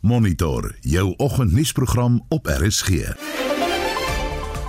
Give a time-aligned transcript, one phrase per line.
[0.00, 2.88] Monitor jou oggendnuusprogram op RSG.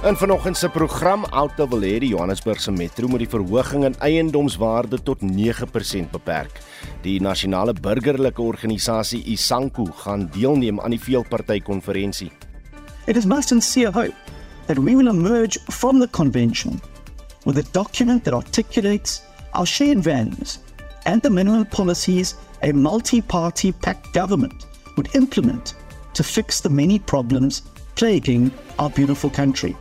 [0.03, 4.97] In vanoggend se program Auto wil hê die Johannesburgse metro moet die verhoging in eiendomswaarde
[5.03, 6.61] tot 9% beperk.
[7.01, 12.31] Die nasionale burgerlike organisasie Isanku gaan deelneem aan die veelpartytjie-konferensie.
[13.05, 14.17] It is my sincere hope
[14.65, 16.81] that we will emerge from the convention
[17.45, 19.21] with a document that articulates
[19.53, 20.57] our shared values
[21.05, 24.68] and the minimum policies a multi-party packed government
[24.99, 25.75] would implement
[26.13, 27.61] to fix the many problems
[27.95, 29.75] plaguing our beautiful country.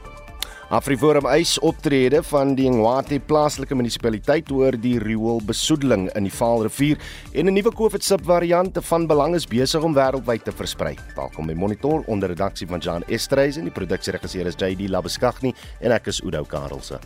[0.68, 7.00] Afriforum eis optrede van die Ngwati plaaslike munisipaliteit oor die rioolbesoedeling in die Vaalrivier
[7.32, 10.94] en 'n nuwe COVID-subvariant van belang is besig om wêreldwyd te versprei.
[11.16, 15.92] Welkom by Monitor onder redaksie van Jan Estreys en die produksieregisseur is JD Labeskagni en
[15.92, 17.00] ek is Udo Karelse.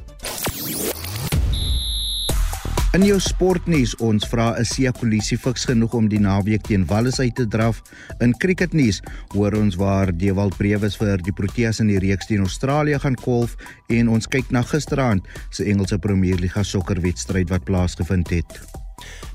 [2.93, 7.21] In jou sportnuus ons vra 'n Sia Kolisi fiks genoeg om die naweek teen Wallis
[7.21, 7.81] uit te draf.
[8.21, 9.01] In cricketnuus
[9.33, 13.57] hoor ons waar Dewald Brewes vir die Proteas in die reeks teen Australië gaan kolf
[13.89, 18.82] en ons kyk na gisteraand se Engelse Premier Liga sokkerwedstryd wat plaasgevind het.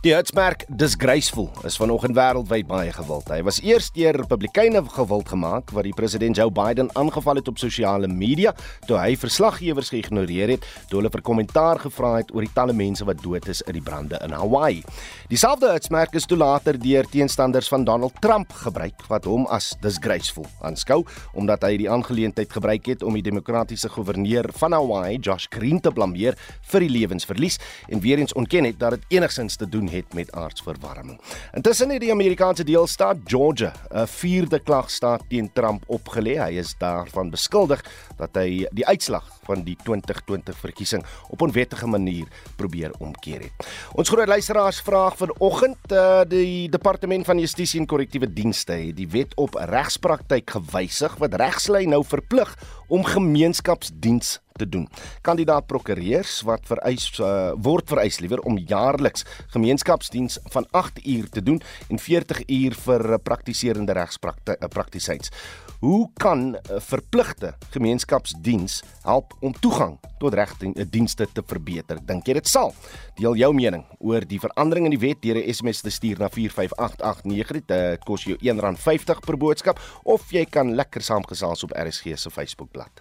[0.06, 3.28] Die hitsmerk disgraceful is vanoggend wêreldwyd baie gewild.
[3.34, 7.58] Hy was eers deur Republikeine gewild gemaak wat die president Joe Biden aangeval het op
[7.58, 8.54] sosiale media
[8.86, 13.08] toe hy verslaggewers geïgnoreer het toe hulle vir kommentaar gevra het oor die talle mense
[13.10, 14.84] wat dood is in die brande in Hawaii.
[15.28, 20.46] Dieselfde hitsmerk is toe later deur teenstanders van Donald Trump gebruik wat hom as disgraceful
[20.64, 21.02] aanskou
[21.36, 25.92] omdat hy die aangeleentheid gebruik het om die demokratiese goewerneur van Hawaii, Josh Green te
[25.92, 26.38] blameer
[26.72, 27.60] vir die lewensverlies
[27.92, 31.20] en weer eens ontken het dat dit enigsins te doen het met aardsverwarming.
[31.60, 36.40] Intussen het die Amerikaanse deelstaat Georgia 'n vierde klagstaat teen Trump opgelê.
[36.40, 37.84] Hy is daarvan beskuldig
[38.16, 43.68] dat hy die uitslag van die 2020 verkiesing op 'n onwettige manier probeer omkeer het.
[43.94, 49.08] Ons groot luisteraars vraag vanoggend uh, die departement van justisie en korrektiewe dienste het die
[49.08, 52.56] wet op regspraktyk gewysig wat regslei nou verplig
[52.88, 54.88] om gemeenskapsdiens te doen.
[55.22, 61.44] Kandidaat prokureurs wat vereis uh, word vereis liewer om jaarliks gemeenskapsdiens van 8 uur te
[61.44, 65.32] doen en 40 uur vir uh, praktiserende regspraktisyns.
[65.80, 71.98] Hoe kan 'n verpligte gemeenskapsdiens help om toegang tot regdienste te verbeter?
[72.06, 72.74] Dink jy dit sal?
[73.16, 76.30] Deel jou mening oor die verandering in die wet deur 'n SMS te stuur na
[76.30, 77.66] 45889.
[77.66, 82.92] Dit kos jou R1.50 per boodskap of jy kan lekker saamgesels op RSG se Facebookblad.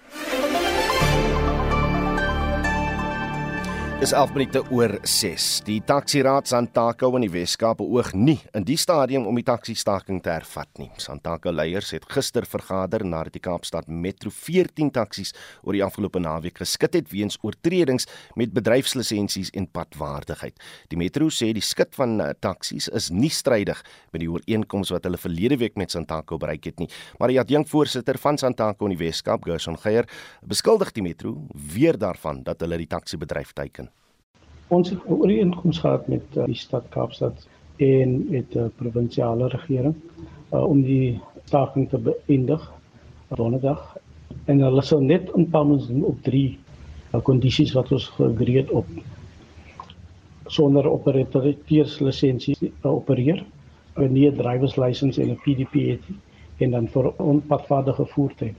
[3.96, 5.44] Dis 11 minute oor 6.
[5.64, 10.34] Die taksiraad Santako in die Weskaap beoog nie in die stadium om die taksiestaking te
[10.34, 10.90] hervat nie.
[11.00, 16.60] Santako leiers het gister vergader nadat die Kaapstad Metro 14 taksies oor die afgelope naweek
[16.60, 18.04] geskit het weens oortredings
[18.36, 20.60] met bedryfslisensies en padwaardigheid.
[20.92, 23.80] Die Metro sê die skit van uh, taksies is nie strydig
[24.12, 26.90] met die ooreenkoms wat hulle verlede week met Santako bereik het nie.
[27.16, 30.04] Maar die adjunkvoorsitter van Santako in die Weskaap, Gerson Geier,
[30.44, 31.38] beskuldig die Metro
[31.72, 33.85] weer daarvan dat hulle die taksiebedryf teiken.
[34.68, 37.46] Ons het 'n ooreenkoms gehad met uh, die stad Kaapstad
[37.76, 39.94] en met die uh, provinsiale regering
[40.52, 42.72] uh, om die staking te beëindig
[43.28, 43.96] donderdag
[44.44, 46.58] en hulle sou net inpammings doen op drie
[47.12, 48.86] uh, kondisies wat ons geagreed het op
[50.46, 53.44] sonder operateurslisensie uh, opereer,
[53.96, 56.04] 'n nie drivers license en 'n PDP het
[56.58, 58.54] en dan vir onpadvaardige voertuie.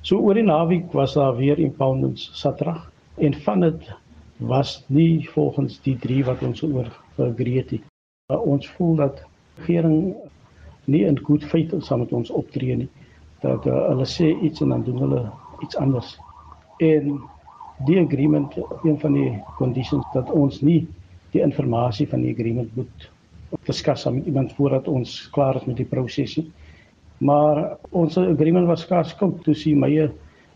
[0.00, 3.92] So oor die naweek was daar weer impoundments Saterdag en van dit
[4.46, 7.84] was nie volgens die drie wat ons oor geagreed het.
[8.32, 9.22] Uh, ons voel dat
[9.56, 10.14] regering
[10.84, 12.88] nie in goed feit saam met ons optree nie.
[13.42, 15.22] Dat uh, hulle sê iets en dan doen hulle
[15.62, 16.16] iets anders.
[16.78, 17.20] En
[17.86, 20.86] die agreement een van die conditions dat ons nie
[21.32, 23.10] die inligting van die agreement moet
[23.68, 26.50] diskus met iemand voordat ons klaar is met die proses nie.
[27.18, 30.10] Maar ons agreement was skaars koud toe sien my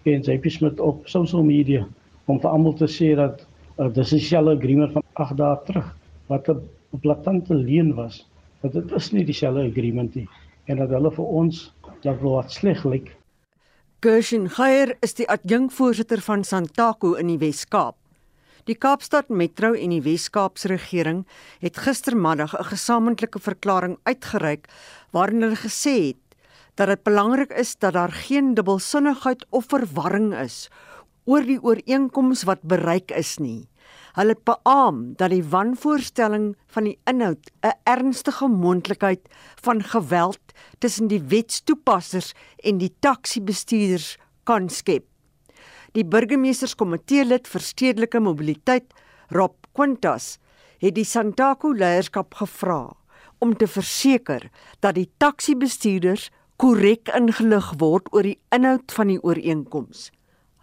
[0.07, 0.51] en J.P.
[0.51, 1.87] Smith op social media
[2.27, 3.47] om vir almal te sê dat
[3.79, 6.61] uh, dis 'n dieselfde agreement van 8 dae terug wat 'n
[7.01, 8.27] blaatante leen was.
[8.61, 10.29] Dat dit is nie dieselfde agreement nie
[10.65, 11.73] en dat hulle vir ons
[12.03, 13.17] dat wat sleg lyk.
[14.01, 17.97] Gershon Geier is die adjunkvoorsitter van Santaco in die Wes-Kaap.
[18.67, 21.27] Die Kaapstad Metro en die Wes-Kaapse regering
[21.63, 24.69] het gistermiddag 'n gesamentlike verklaring uitgereik
[25.13, 26.23] waarin hulle gesê het
[26.75, 30.69] dat dit belangrik is dat daar geen dubbelsinnigheid of verwarring is
[31.27, 33.67] oor die ooreenkoms wat bereik is nie.
[34.17, 39.29] Hulle het beamoen dat die wanvoorstelling van die inhoud 'n ernstige moontlikheid
[39.63, 40.41] van geweld
[40.79, 42.33] tussen die wetstoepassers
[42.65, 45.05] en die taksi-bestuurders kan skep.
[45.93, 48.93] Die burgemeesterskomitee lid vir stedelike mobiliteit,
[49.29, 50.39] Rob Quintas,
[50.79, 52.97] het die Santaco leierskap gevra
[53.39, 54.51] om te verseker
[54.81, 60.11] dat die taksi-bestuurders korrek ingelig word oor die inhoud van die ooreenkoms.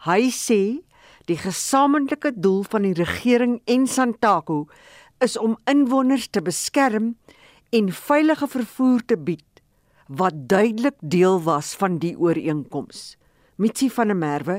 [0.04, 0.84] Hy sê
[1.32, 4.66] die gesamentlike doel van die regering en Santaco
[5.24, 7.14] is om inwoners te beskerm
[7.72, 9.62] en veilige vervoer te bied
[10.12, 13.16] wat duidelik deel was van die ooreenkoms.
[13.56, 14.58] Mitsi van der Merwe,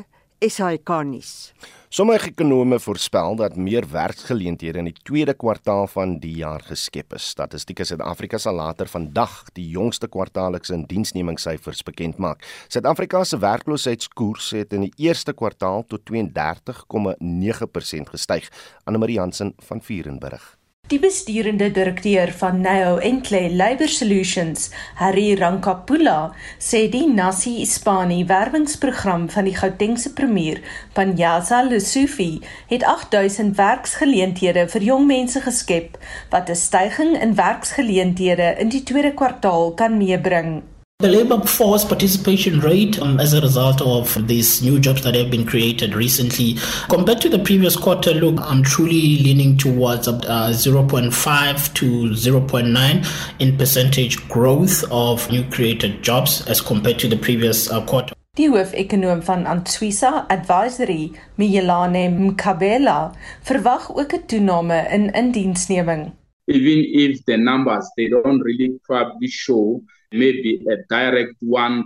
[0.49, 1.53] SAK nuus.
[1.95, 7.29] Sommige ekonome voorspel dat meer werksgeleenthede in die tweede kwartaal van die jaar geskep is.
[7.33, 12.43] Statistiek Suid-Afrika sal later vandag die jongste kwartaallikse indiensnemingssyfers bekend maak.
[12.69, 18.51] Suid-Afrika se werkloosheidskoers het in die eerste kwartaal tot 32,9% gestyg.
[18.85, 20.64] Anne Marie Jansen van Vierenburg.
[20.93, 24.67] Die besturende direkteur van Neo Encle Labour Solutions,
[25.01, 30.61] Harry Rankapula, sê die Nasi Ispani werwingsprogram van die Gautengse premier,
[30.93, 35.97] Panyaza Lesufi, het 8000 werksgeleenthede vir jong mense geskep,
[36.29, 40.63] wat 'n stygings in werksgeleenthede in die tweede kwartaal kan meebring.
[41.01, 45.29] The labor force participation rate, um, as a result of these new jobs that have
[45.29, 46.55] been created recently,
[46.89, 50.21] compared to the previous quarter, look, I'm truly leaning towards uh,
[50.55, 57.69] 0.5 to 0.9 in percentage growth of new created jobs as compared to the previous
[57.71, 58.15] uh, quarter.
[58.37, 63.13] Die hoofekonoom van Antwisa Advisory, Miyelane Mkabela,
[63.43, 66.13] verwag ook 'n toename in indiensneming.
[66.47, 71.83] Even if the numbers they don't really probably show maybe a direct 1%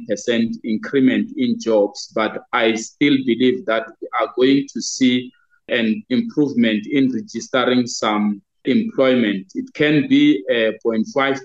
[0.65, 5.33] increment in jobs, but I still believe that we are going to see
[5.69, 9.53] an improvement in registering some employment.
[9.55, 11.41] It can be uh, a 0.5%,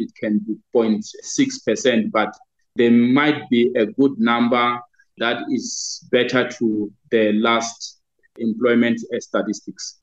[0.00, 2.36] it can be 0.6%, but
[2.74, 4.78] there might be a good number
[5.18, 8.00] that is better to the last
[8.38, 9.98] employment statistics.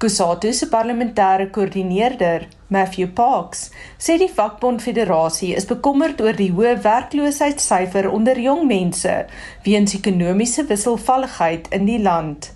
[0.00, 3.66] Kusatu se parlementêre koördineerder, Matthew Parks,
[3.98, 9.18] sê die vakbond federasie is bekommerd oor die hoë werkloosheidssyfer onder jong mense
[9.66, 12.54] weens ekonomiese wisselvalligheid in die land.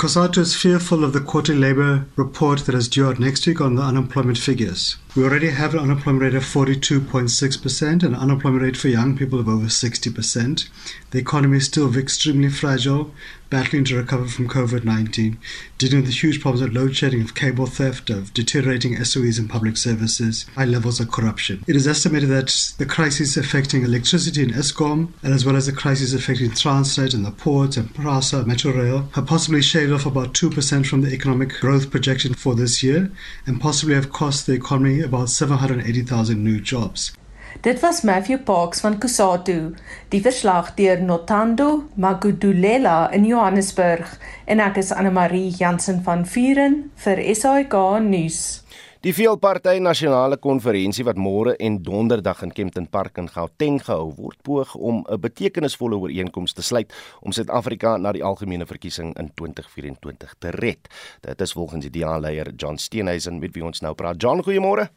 [0.00, 3.76] COSATU is fearful of the quarterly labour report that is due out next week on
[3.76, 4.96] the unemployment figures.
[5.16, 9.40] We already have an unemployment rate of 42.6% and an unemployment rate for young people
[9.40, 10.68] of over 60%.
[11.10, 13.14] The economy is still extremely fragile,
[13.48, 15.38] battling to recover from COVID 19,
[15.78, 19.48] dealing with the huge problems of load shedding, of cable theft, of deteriorating SOEs and
[19.48, 21.64] public services, high levels of corruption.
[21.66, 25.72] It is estimated that the crisis affecting electricity in ESCOM, and as well as the
[25.72, 30.34] crisis affecting Transnet and the ports and PRASA, Metro Rail, have possibly shaved off about
[30.34, 33.10] 2% from the economic growth projection for this year,
[33.46, 37.14] and possibly have cost the economy about 780,000 new jobs.
[37.60, 39.74] Dit was Matthew Parks van Kusatu,
[40.08, 46.90] die verslag deur Notando Magudulela in Johannesburg en ek is Anne Marie Jansen van Vuren
[47.06, 47.74] vir SAK
[48.04, 48.65] nuus.
[49.06, 54.40] Die veelpartytjie nasionale konferensie wat môre en donderdag in Kempton Park in Gauteng gehou word,
[54.42, 56.90] poog om 'n betekenisvolle ooreenkoms te sluit
[57.22, 60.88] om Suid-Afrika na die algemene verkiesing in 2024 te red.
[61.20, 64.20] Dit is volgens die DA-leier John Steenhuisen met wie ons nou praat.
[64.20, 64.88] John, goeiemôre.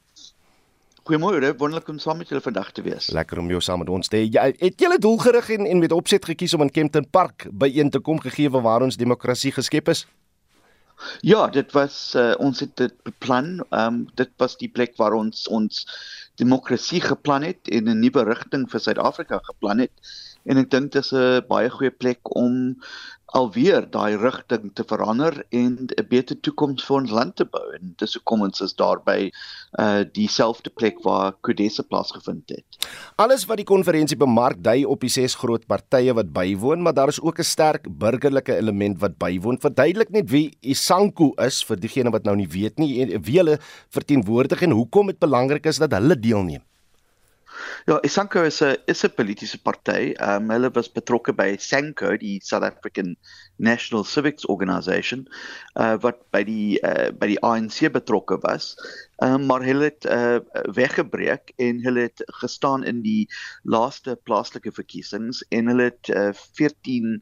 [1.03, 3.11] Goeiemôre, wonderlik om saam met julle vandag te wees.
[3.11, 4.25] Lekker om jou saam met ons te hê.
[4.25, 7.99] Jy het julle doelgerig en en met opset gekies om in Kempton Park byeen te
[7.99, 10.07] kom gegee waar ons demokrasie geskep is.
[11.21, 13.59] Ja, dit was uh, ons het dit beplan.
[13.69, 15.85] Ehm um, dit was die plek waar ons ons
[16.39, 19.91] demokrasie geplan het en 'n nuwe rigting vir Suid-Afrika geplan het.
[20.49, 22.75] En ek dink dit is 'n baie goeie plek om
[23.37, 27.93] alweer daai rigting te verander en 'n beter toekoms vir ons land te bou en
[27.97, 29.31] dis hoekom ons is daar by
[29.79, 32.87] uh dieselfde plek waar Kodese plaasgevind het.
[33.15, 37.09] Alles wat die konferensie bemark dui op die ses groot partye wat bywoon, maar daar
[37.09, 39.59] is ook 'n sterk burgerlike element wat bywoon.
[39.59, 43.59] Verduidelik net wie Isanku is vir diegene wat nou nie weet nie en wie hulle
[43.89, 46.68] verteenwoordig en hoekom dit belangrik is dat hulle deelneem.
[47.87, 50.13] Ja, Isanko is 'n is 'n politieke party.
[50.13, 53.15] Ehm um, hulle was betrokke by SANCO, die South African
[53.57, 55.27] National Civics Organisation,
[55.75, 58.75] uh wat by die uh by die ANC betrokke was.
[59.21, 60.39] Ehm um, maar hulle het uh
[60.75, 63.27] weggebreek en hulle het gestaan in die
[63.63, 67.21] laaste plaaslike verkiesings en hulle het uh 14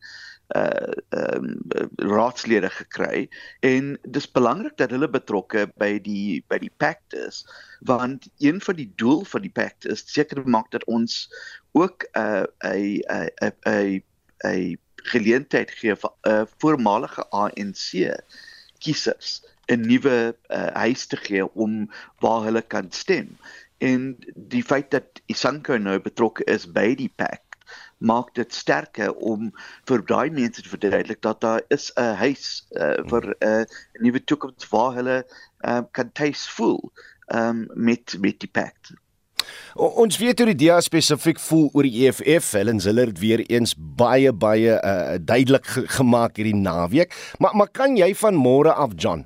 [0.56, 1.58] uh um,
[1.96, 3.30] raadslede gekry.
[3.60, 7.44] En dis belangrik dat hulle betrokke by die by die pact is
[7.80, 11.28] want een van die doel van die pact is seker maak dat ons
[11.72, 14.04] ook 'n uh, 'n 'n
[14.48, 18.16] 'n geleentheid gee vir uh, voormalige ANC
[18.80, 23.38] kiesers 'n nuwe uh, huis te gee om waar hulle kan stem.
[23.78, 27.47] En die feit dat Isanko nou betrokke is by die pact
[27.98, 29.52] maak dit sterker om
[29.90, 33.66] vir daai mense te verduidelik dat daar is 'n huis uh, vir 'n uh,
[34.02, 35.26] nuwe toekoms waar hulle
[35.66, 36.92] uh, kan tuis voel
[37.34, 38.94] um, met met die pact.
[39.76, 42.52] O, ons weet hoe die DA spesifiek voel oor die EFF.
[42.52, 47.16] Helen Ziller het weer eens baie baie uh, duidelik ge gemaak hierdie naweek.
[47.38, 49.26] Maar maar kan jy van môre af John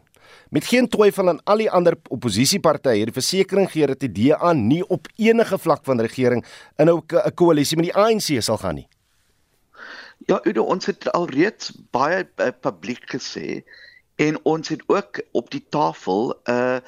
[0.51, 4.81] met geen twyfel aan al die ander oppositiepartye hierdie versekering gee dat die DA nie
[4.88, 6.43] op enige vlak van regering
[6.77, 8.88] in 'n koalisie met die ANC sal gaan nie?
[10.27, 13.63] Ja, Udo, ons het alreeds baie uh, publiek gesê
[14.22, 16.80] en ons het ook op die tafel 'n uh,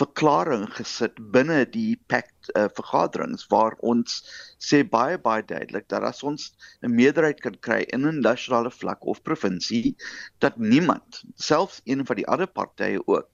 [0.00, 4.16] verklaring gesit binne die pact uh, vergaderings waar ons
[4.58, 6.50] sê baie baie duidelik dat as ons
[6.82, 9.94] 'n meerderheid kan kry in 'n nasionale vlak of provinsie
[10.38, 13.28] dat niemand selfs een van die ander partye ook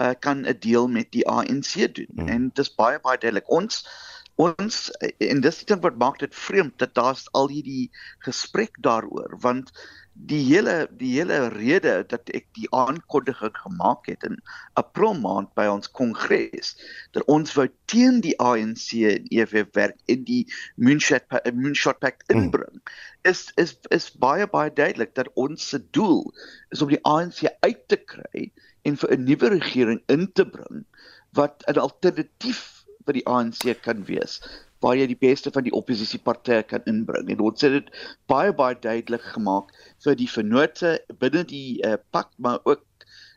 [0.00, 2.28] uh, kan 'n deel met die ANC doen hmm.
[2.28, 3.86] en dit is baie baie duidelik ons
[4.34, 9.72] ons en dis iets wat maak dit vreemd dat daar's al hierdie gesprek daaroor want
[10.14, 14.36] die hele die hele rede dat ek die aankondiging gemaak het in
[14.80, 16.74] April maand by ons kongres
[17.16, 20.42] dat ons wou teen die ANC en EFF werk in die
[20.76, 21.24] Moonshot
[21.56, 22.44] Moonshot Pact hmm.
[22.44, 22.92] inbring mm.
[23.32, 26.28] is is is baie baie duidelik dat ons se doel
[26.76, 28.50] is om die ANC uit te kry
[28.84, 30.84] en vir 'n nuwe regering in te bring
[31.40, 34.42] wat 'n alternatief vir die ANC kan wees
[34.82, 37.30] waar jy die beste van die oppositiepartye kan inbring.
[37.32, 37.90] En ons het dit
[38.30, 39.70] baie baie duidelik gemaak
[40.04, 42.82] vir die vennote binne die uh, pak maar ook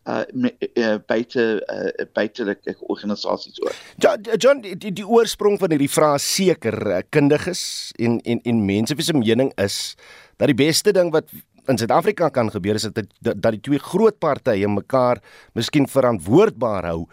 [0.09, 3.73] uh, uh buite uh buitelike organisasies ook.
[4.01, 8.95] Ja John die, die, die oorsprong van hierdie vraag seker kundiges en en en mense
[8.95, 9.95] wie se mening is
[10.37, 11.29] dat die beste ding wat
[11.65, 15.21] in Suid-Afrika kan gebeur is dat dat die twee groot partye mekaar
[15.53, 17.05] miskien verantwoordbaar hou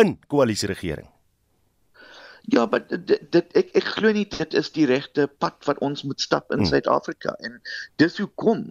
[0.00, 1.13] in koalisieregering.
[2.46, 6.02] Ja, maar dit, dit ek ek glo nie dit is die regte pad wat ons
[6.04, 6.68] moet stap in hmm.
[6.68, 7.56] Suid-Afrika en
[8.02, 8.66] dis hoekom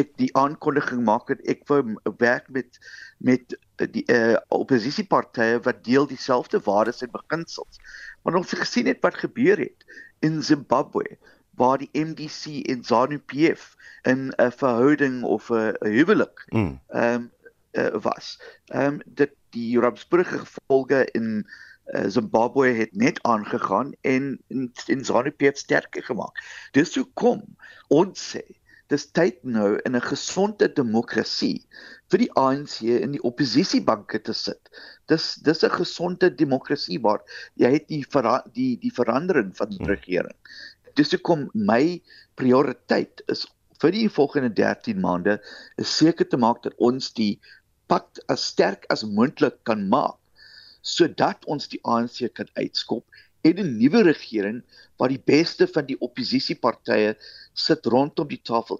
[0.00, 1.82] ek die aankondiging maak dat ek wou
[2.22, 2.78] werk met
[3.20, 3.52] met
[3.92, 7.82] die uh, oppositiepartye wat deel dieselfde waardes en beginsels.
[8.22, 9.84] Maar ons het gesien het wat gebeur het
[10.24, 11.18] in Zimbabwe
[11.60, 13.74] waar die MDC en ZANU-PF
[14.08, 16.80] in 'n verhouding of 'n huwelik hmm.
[16.88, 17.28] ehm mm.
[17.28, 17.30] um,
[17.72, 18.40] uh, was.
[18.72, 21.50] Ehm um, dit die rampspoorige gevolge in Eh,
[22.08, 26.38] Zimbabwe het net aangegaan en in, in ZANU-PF sterker gemaak.
[26.72, 27.42] Dis hoe kom
[27.88, 28.44] ons sê
[28.92, 31.64] dis tyd nou in 'n gesonde demokrasie
[32.12, 34.70] vir die ANC in die oppositiebanke te sit.
[35.08, 37.22] Dis dis 'n gesonde demokrasie waar
[37.56, 39.92] jy het die vera, die die verandering van die hmm.
[39.94, 40.36] regering.
[40.94, 42.02] Dis hoe kom my
[42.36, 43.46] prioriteit is
[43.82, 45.40] vir die volgende 13 maande
[45.76, 47.40] is seker te maak dat ons die
[47.88, 50.21] pad as sterk as moontlik kan maak
[50.82, 53.06] sodat ons die ANC kan uitskop
[53.46, 54.62] en 'n nuwe regering
[54.98, 57.16] waar die beste van die oppositiepartye
[57.54, 58.78] sit rondom die tafel.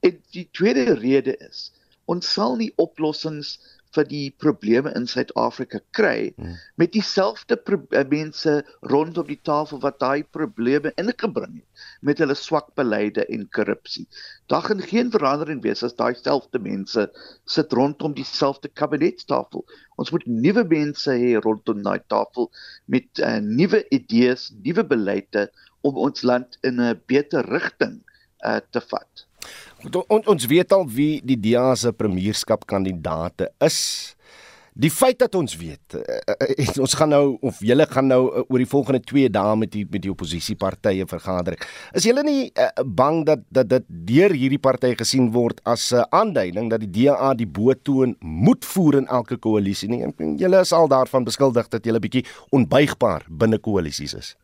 [0.00, 1.70] En die tweede rede is
[2.04, 3.58] ons sal nie oplossings
[3.94, 6.56] vir die probleme in Suid-Afrika kry hmm.
[6.80, 8.56] met dieselfde eh, mense
[8.92, 14.04] rondom die tafel wat daai probleme ingebring het met hulle swak beleide en korrupsie.
[14.52, 17.06] Daar gaan geen verandering wees as daai selfde mense
[17.56, 19.64] sit rondom dieselfde kabinetstafel.
[19.96, 22.50] Ons moet nuwe mense hê rondom daai tafel
[22.86, 25.48] met uh, nuwe idees, nuwe beleide
[25.84, 28.00] om ons land in 'n beter rigting
[28.44, 29.26] uh, te vat.
[29.92, 34.14] On, ons weet al wie die DA se premierskapkandidate is.
[34.74, 38.58] Die feit dat ons weet, uh, ons gaan nou of julle gaan nou uh, oor
[38.58, 41.54] die volgende 2 dae met die met die oppositiepartye vergader.
[41.94, 46.02] Is julle nie uh, bang dat dat dit deur hierdie party gesien word as 'n
[46.02, 50.02] uh, aanduiding dat die DA die boetoon moet voer in elke koalisie nie?
[50.42, 54.34] Julle is al daarvan beskuldig dat julle bietjie onbuigbaar binne koalisies is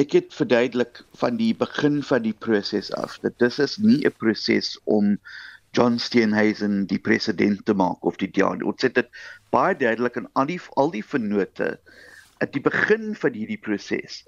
[0.00, 4.14] ek het verduidelik van die begin van die proses af dat dis is nie 'n
[4.16, 5.18] proses om
[5.72, 8.56] John Steenhuisen die president te maak of die DA.
[8.64, 9.08] Ons het dit
[9.50, 11.78] baie duidelik aan al die al die vennote
[12.40, 14.24] at die begin van hierdie proses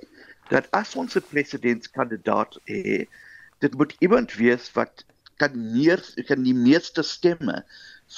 [0.51, 3.09] dat as ons 'n presidentskandidaat het,
[3.59, 5.05] dit moet iemand wees wat
[5.37, 7.65] kan meer kan die meeste stemme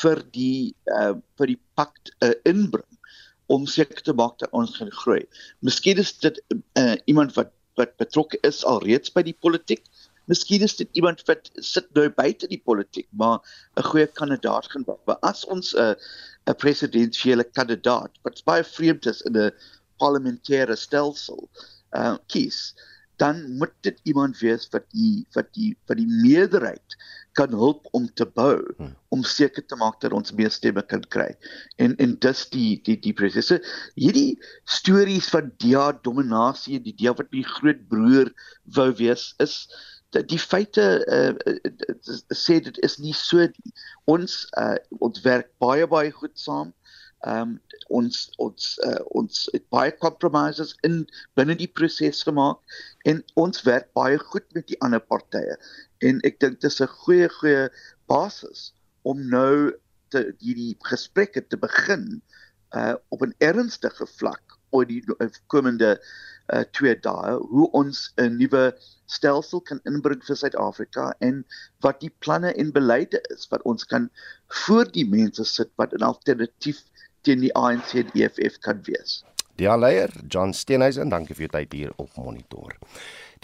[0.02, 2.95] vir die uh, vir die pakt uh, inbring
[3.46, 5.22] om seker te maak dat ons gaan groei.
[5.60, 9.82] Miskien is dit uh, iemand wat wat betrokke is alreeds by die politiek.
[10.32, 13.38] Miskien is dit iemand wat sit nou buite die politiek, maar
[13.76, 15.02] 'n goeie kandidaat gaan wees.
[15.04, 15.94] Maar as ons 'n uh,
[16.48, 19.52] 'n presidentsiële kandidaat wat baie vreemd is in 'n
[20.02, 21.48] parlementêre stelsel,
[21.92, 22.74] uh kies,
[23.16, 26.96] dan moet dit iemand wees wat die wat die wat die meerderheid
[27.36, 28.94] kan help om te bou hmm.
[29.14, 31.28] om seker te maak dat ons meer stemme kan kry.
[31.82, 33.60] En en dis die die die prosesse.
[33.94, 34.38] Hierdie
[34.78, 38.32] stories van dia dominasie, die dia wat die groot broer
[38.78, 39.66] wou wees is
[40.14, 41.34] dat die feite uh,
[42.34, 43.44] sê dit is nie so
[44.10, 46.72] ons uh, ons werk baie baie goed saam.
[47.26, 47.54] Ehm um,
[47.98, 51.00] ons ons uh, ons het baie compromises in
[51.38, 52.78] binne die proses gemaak
[53.10, 55.56] en ons werk baie goed met die ander partye.
[56.06, 57.66] En ek dink dit is 'n goeie goeie
[58.12, 59.74] basis om nou
[60.14, 62.06] te hierdie gesprekke te begin
[62.78, 65.02] uh op 'n ernstige vlak oor die
[65.46, 65.96] komende
[66.54, 68.64] uh twee dae hoe ons 'n nuwe
[69.06, 71.44] stelsel kan inbring vir Suid-Afrika en
[71.86, 74.10] wat die planne en beleide is wat ons kan
[74.64, 76.84] voor die mense sit wat 'n alternatief
[77.26, 79.20] teen die ANC en EFF kan wees.
[79.56, 82.74] Die leier, John Steenhuisen, dankie vir u tyd hier op monitor.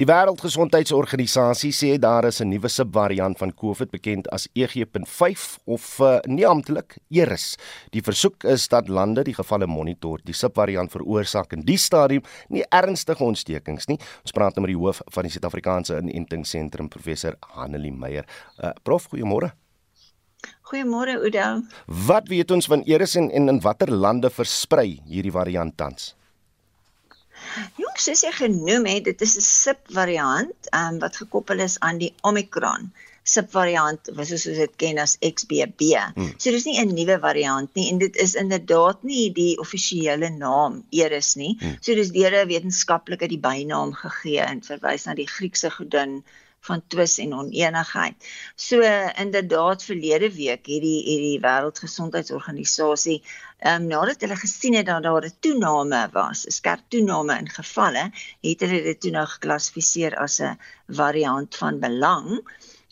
[0.01, 6.19] Die Wêreldgesondheidsorganisasie sê daar is 'n nuwe subvariant van COVID bekend as EG.5 of uh,
[6.25, 7.57] nie amptelik Eris.
[7.91, 10.19] Die versoek is dat lande die gevalle monitor.
[10.25, 13.99] Die subvariant veroorsaak in die stadium nie ernstige ontstekings nie.
[14.23, 18.25] Ons praat nou met die hoof van die Suid-Afrikaanse Inentingsentrum, professor Hanelie Meyer.
[18.59, 19.62] Uh, prof, goeiemôre.
[20.73, 21.47] Goeiemôre Oudo.
[22.09, 26.15] Wat weet ons van Eris en, en in watter lande versprei hierdie variant tans?
[27.77, 32.15] Jongs, soos jy genoem het, dit is 'n subvariant um, wat gekoppel is aan die
[32.23, 32.89] Omicron
[33.23, 35.93] subvariant wat soos ons dit ken as XBB.
[36.17, 36.33] Hmm.
[36.39, 40.83] So dis nie 'n nuwe variant nie en dit is inderdaad nie die offisiële naam
[40.91, 41.57] Eris nie.
[41.61, 41.77] Hmm.
[41.81, 46.25] So dis deur 'n wetenskaplike die bynaam gegee en verwys na die Griekse godin
[46.67, 48.15] van twis en oneenigheid.
[48.57, 48.81] So
[49.25, 53.23] inderdaad verlede week hierdie hierdie wêreldgesondheidsorganisasie
[53.63, 57.49] ehm um, nadat hulle gesien het dat daar 'n toename was, 'n skerp toename in
[57.49, 58.05] gevalle,
[58.41, 62.43] het hulle dit toe nou geklassifiseer as 'n variant van belang.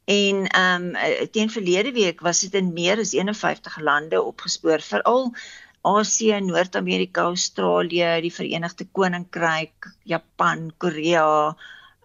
[0.04, 5.34] En ehm um, teen verlede week was dit in meer as 51 lande opgespoor, veral
[5.82, 11.56] Asië, Noord-Amerika, Australië, die Verenigde Koninkryk, Japan, Korea,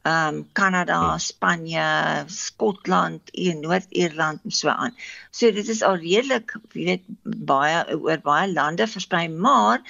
[0.06, 1.18] ehm um, Kanada, ja.
[1.18, 1.86] Spanje,
[2.30, 4.94] Skotland, en Noord-Ierland en so aan.
[5.32, 9.82] So dit is al redelik, jy weet, baie oor baie lande versprei, maar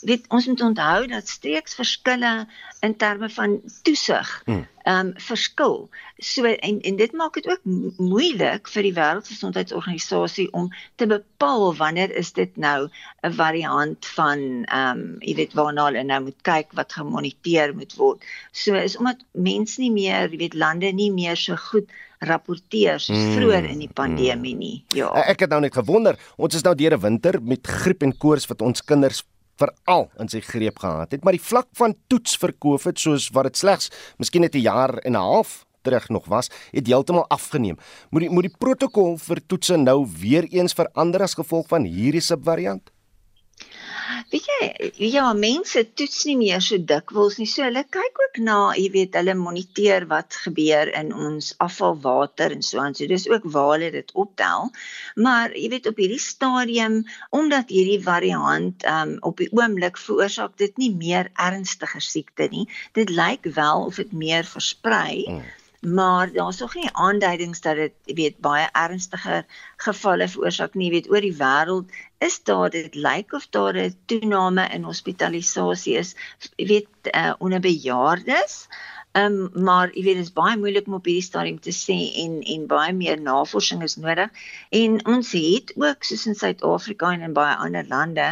[0.00, 2.46] weet ons moet onthou dat streeksverskille
[2.80, 4.66] in terme van toesig hmm.
[4.82, 5.88] ehm um, verskil.
[6.18, 7.60] So en en dit maak dit ook
[7.96, 12.88] moeilik vir die wêreldgesondheidsorganisasie om te bepaal wanneer is dit nou
[13.22, 17.94] 'n variant van ehm um, jy weet waarna hulle nou moet kyk wat gemoniteer moet
[17.96, 18.24] word.
[18.52, 23.16] So is omdat mense nie meer, jy weet lande nie meer so goed rapporteer soos
[23.16, 23.36] hmm.
[23.36, 24.84] vroeër in die pandemie nie.
[24.92, 25.08] Ja.
[25.24, 28.46] Ek het nou net gewonder, ons is nou deur 'n winter met griep en koors
[28.46, 29.24] wat ons kinders
[29.60, 33.50] veral in sy greep gehad het, maar die vlak van toets vir COVID soos wat
[33.50, 37.78] dit slegs miskien net 'n jaar en 'n half terug nog was, het heeltemal afgeneem.
[38.10, 42.20] Moet die moet die protokol vir toetse nou weer eens verander as gevolg van hierdie
[42.24, 42.90] subvariant?
[44.30, 47.48] Weet jy, ja, mense toets nie meer so dikwels nie.
[47.50, 52.62] So hulle kyk ook na, jy weet, hulle moniteer wat gebeur in ons afvalwater en
[52.66, 52.94] so aan.
[52.98, 54.70] So dis ook waar hulle dit optel.
[55.26, 57.00] Maar jy weet op hierdie stadium
[57.36, 62.68] omdat hierdie variant um op die oomblik veroorsaak dit nie meer ernstige siekte nie.
[62.98, 65.24] Dit lyk wel of dit meer versprei.
[65.26, 65.48] Hmm
[65.80, 71.24] maar daar's nog nie aanduidings dat dit weet baie ernstiger gevalle veroorsaak nie weet oor
[71.24, 71.88] die wêreld
[72.18, 76.14] is daar dit lyk of daar 'n toename in hospitalisasie is
[76.56, 78.68] weet uh, onder bejaardes
[79.12, 82.36] Um, maar jy weet dit is baie moeilik om op hierdie stadium te sê en
[82.46, 84.30] en baie meer navorsing is nodig.
[84.70, 88.28] En ons het ook soos in Suid-Afrika en in baie ander lande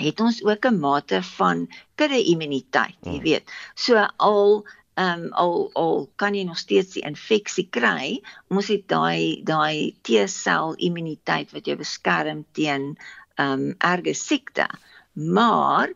[0.00, 1.68] het ons ook 'n mate van
[2.00, 3.22] kudde-immuniteit, jy hmm.
[3.22, 3.52] weet.
[3.74, 8.86] So al ehm um, al al kan jy nog steeds die infeksie kry, ons het
[8.88, 12.92] daai daai T-sel immuniteit wat jou beskerm teen
[13.34, 14.68] ehm um, erge siekte.
[15.14, 15.90] Maar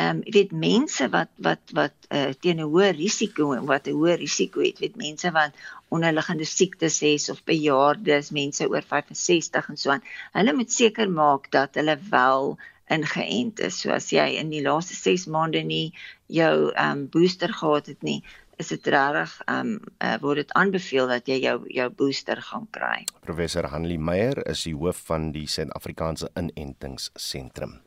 [0.00, 3.86] ehm um, jy weet mense wat wat wat uh, teen 'n hoë risiko en wat
[3.86, 5.52] 'n hoë risiko het, weet mense wat
[5.88, 10.02] onderliggende siektes het of bejaardes, mense oor 65 en so aan.
[10.32, 12.56] Hulle moet seker maak dat hulle wel
[12.90, 13.80] ingeënt is.
[13.82, 15.90] So as jy in die laaste 6 maande nie
[16.26, 18.20] jou ehm um, booster gehad het nie,
[18.60, 22.66] is dit regtig ehm um, uh, word dit aanbeveel dat jy jou jou booster gaan
[22.76, 23.04] kry.
[23.26, 27.80] Professor Hanlie Meyer is die hoof van die Suid-Afrikaanse Inentingsentrum.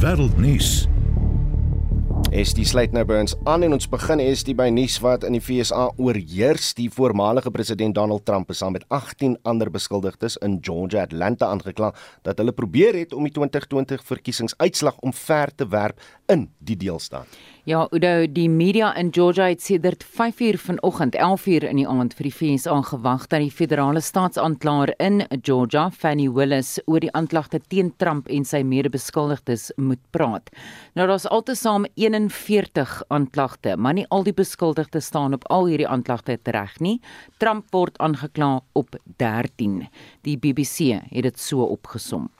[0.00, 0.86] Wêreldnuus.
[2.30, 5.24] Es die sluit nou by ons aan en ons begin is die by nuus wat
[5.26, 6.68] in die FSA oorheers.
[6.78, 11.90] Die voormalige president Donald Trump is saam met 18 ander beskuldigdes in Georgia Atlanta aangekla
[12.22, 15.98] dat hulle probeer het om die 2020 verkiesingsuitslag omver te werp
[16.30, 17.26] in die deelstaat.
[17.68, 22.30] Ja, Udo, die media in Georgia het sedert 5uur vanoggend, 11uur in die aand vir
[22.30, 27.92] die FSA gewag dat die federale staatsaanklaer in Georgia, Fannie Willis, oor die aanklagte teen
[28.00, 30.48] Trump en sy mede-beskuldigdes moet praat.
[30.96, 36.40] Nou daar's altesaam 41 aanklagte, maar nie al die beskuldigdes staan op al hierdie aanklagte
[36.56, 36.96] reg nie.
[37.44, 39.82] Trump word aangekla op 13.
[40.24, 42.30] Die BBC het dit so opgesom.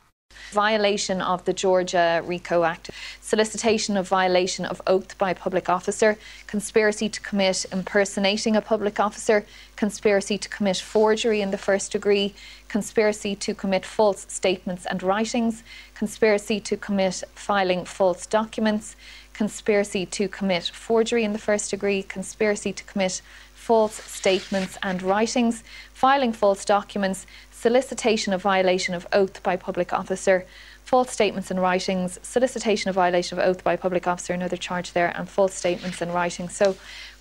[0.50, 2.90] Violation of the Georgia RICO Act,
[3.20, 9.46] solicitation of violation of oath by public officer, conspiracy to commit impersonating a public officer,
[9.76, 12.34] conspiracy to commit forgery in the first degree,
[12.68, 15.62] conspiracy to commit false statements and writings,
[15.94, 18.96] conspiracy to commit filing false documents,
[19.32, 23.22] conspiracy to commit forgery in the first degree, conspiracy to commit
[23.54, 25.62] false statements and writings,
[25.92, 27.26] filing false documents,
[27.60, 30.46] solicitation of violation of oath by public officer,
[30.82, 35.12] false statements and writings, solicitation of violation of oath by public officer, another charge there,
[35.14, 36.56] and false statements and writings.
[36.56, 36.76] So,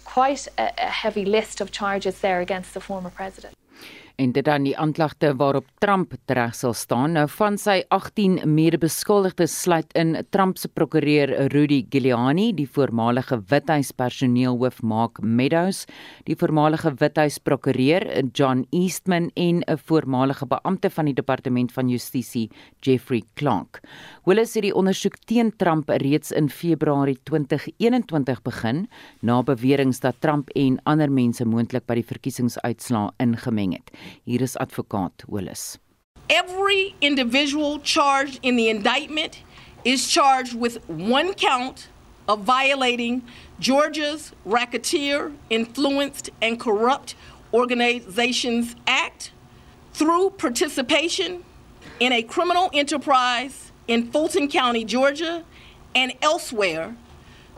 [0.05, 3.53] quite a, a heavy list of charges there against the former president.
[4.19, 7.15] En dit dan die aanklagte waarop Trump reg sal staan.
[7.15, 13.91] Nou van sy 18 mede-beskuldigdes sluit in Trump se prokureur Rudy Giuliani, die voormalige Withuis
[13.95, 15.85] personeelhoof Mark Meadows,
[16.27, 22.49] die voormalige Withuis prokureur John Eastman en 'n voormalige beampte van die Departement van Justisie
[22.81, 23.81] Jeffrey Clark.
[24.25, 28.87] Willis het die ondersoek teen Trump reeds in Februarie 2021 begin
[29.21, 33.91] na beweringe dat Trump en ander mense moontlik by die verkiesingsuitslae ingemeng het.
[34.25, 35.77] Hier is advokaat Willis.
[36.29, 39.41] Every individual charged in the indictment
[39.83, 41.87] is charged with one count
[42.27, 43.23] of violating
[43.59, 47.15] Georgia's Racketeer Influenced and Corrupt
[47.53, 49.31] Organizations Act
[49.93, 51.43] through participation
[51.99, 55.43] in a criminal enterprise in Fulton County, Georgia,
[55.95, 56.95] and elsewhere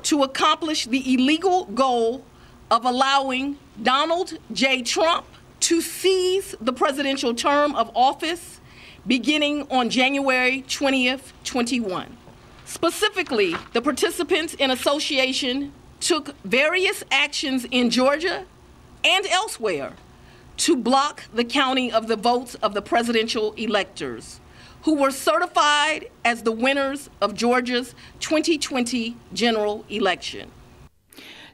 [0.04, 2.24] to accomplish the illegal goal
[2.72, 4.82] of allowing Donald J.
[4.82, 5.26] Trump
[5.72, 8.60] to seize the presidential term of office
[9.08, 12.18] beginning on January 20th, 21.
[12.66, 18.44] Specifically, the participants in association took various actions in Georgia
[19.06, 19.94] and elsewhere
[20.58, 24.42] to block the counting of the votes of the presidential electors
[24.82, 30.52] who were certified as the winners of Georgia's 2020 general election.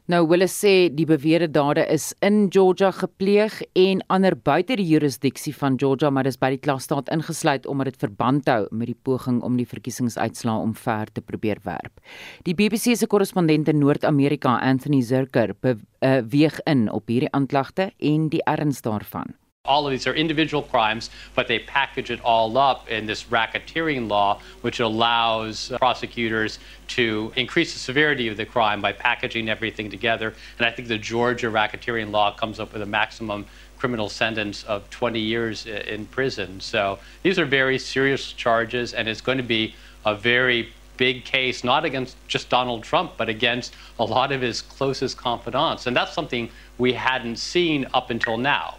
[0.07, 5.51] Nou hulle sê die beweerde dade is in Georgia gepleeg en ander buite die jurisdiksie
[5.51, 9.41] van Georgia, maar dis by die klasstaat ingesluit omdat dit verband hou met die poging
[9.43, 11.99] om die verkiesingsuitslae omver te probeer werp.
[12.47, 18.31] Die BBC se korrespondent in Noord-Amerika, Anthony Zurcher, beweeg uh, in op hierdie aanklagte en
[18.31, 19.35] die erns daarvan.
[19.67, 24.07] All of these are individual crimes, but they package it all up in this racketeering
[24.07, 29.91] law, which allows uh, prosecutors to increase the severity of the crime by packaging everything
[29.91, 30.33] together.
[30.57, 33.45] And I think the Georgia racketeering law comes up with a maximum
[33.77, 36.59] criminal sentence of 20 years in prison.
[36.59, 39.75] So these are very serious charges, and it's going to be
[40.05, 44.61] a very big case, not against just Donald Trump, but against a lot of his
[44.61, 45.85] closest confidants.
[45.85, 48.77] And that's something we hadn't seen up until now.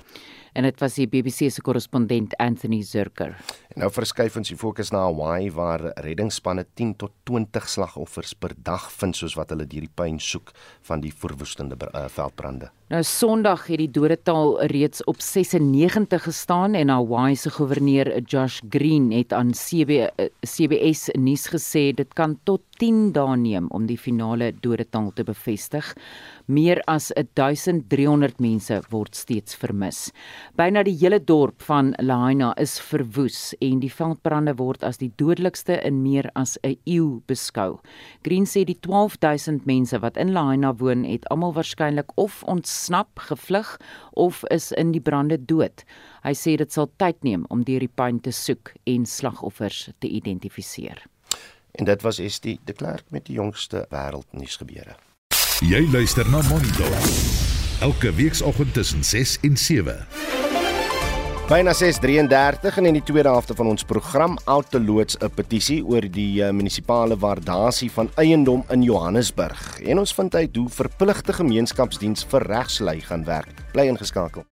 [0.58, 3.36] En dit was die BBC se korrespondent Anthony Zurker.
[3.78, 8.88] Nou verskuif ons die fokus na Hawaii waar reddingsspanne 10 tot 20 slagoffers per dag
[8.90, 10.50] vind soos wat hulle deur die puin soek
[10.88, 12.72] van die verwoestende uh, veldbrande.
[12.88, 19.10] Nou Sondag het die dodetal reeds op 96 gestaan en Hawaii se goewerneur Josh Green
[19.12, 20.08] het aan CB,
[20.40, 25.92] CBS nuus gesê dit kan tot 10 dae neem om die finale dodetal te bevestig.
[26.46, 30.08] Meer as 1300 mense word steeds vermis.
[30.56, 35.76] Byna die hele dorp van Lahaina is verwoes en die veldbrande word as die dodelikste
[35.84, 37.80] in meer as 'n eeu beskou.
[38.24, 43.76] Green sê die 12000 mense wat in Lahaina woon, het almal waarskynlik of ontsnap, gevlug
[44.12, 45.84] of is in die brande dood.
[46.22, 50.08] Hy sê dit sal tyd neem om deur die puin te soek en slagoffers te
[50.08, 51.04] identifiseer.
[51.72, 54.96] En dit was Estie de Klerk met die jongste wêreldnuus gebeure.
[55.60, 56.94] Jy luister na Monitor.
[57.80, 60.47] Elke weekoggend tussen 6 en 7.
[61.48, 66.42] Byna 6:33 en in die tweede helfte van ons program outeloods 'n petisie oor die
[66.44, 69.80] uh, munisipale waardasie van eiendom in Johannesburg.
[69.80, 73.64] En ons vind uit hoe verpligte gemeenskapsdiens vir regslei gaan werk.
[73.72, 74.44] Bly ingeskakel.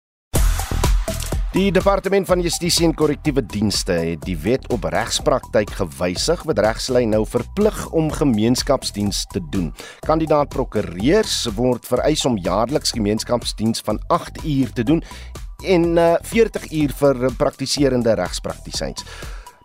[1.53, 7.07] Die departement van justisie en korrektiewe dienste het die wet op regspraktyk gewysig wat regslei
[7.07, 9.75] nou verplig om gemeenskapsdiens te doen.
[10.07, 15.03] Kandidaat prokureurs word vereis om jaarliks gemeenskapsdiens van 8 uur te doen
[15.65, 19.07] en uh, 40 uur vir praktiserende regspraktisyns.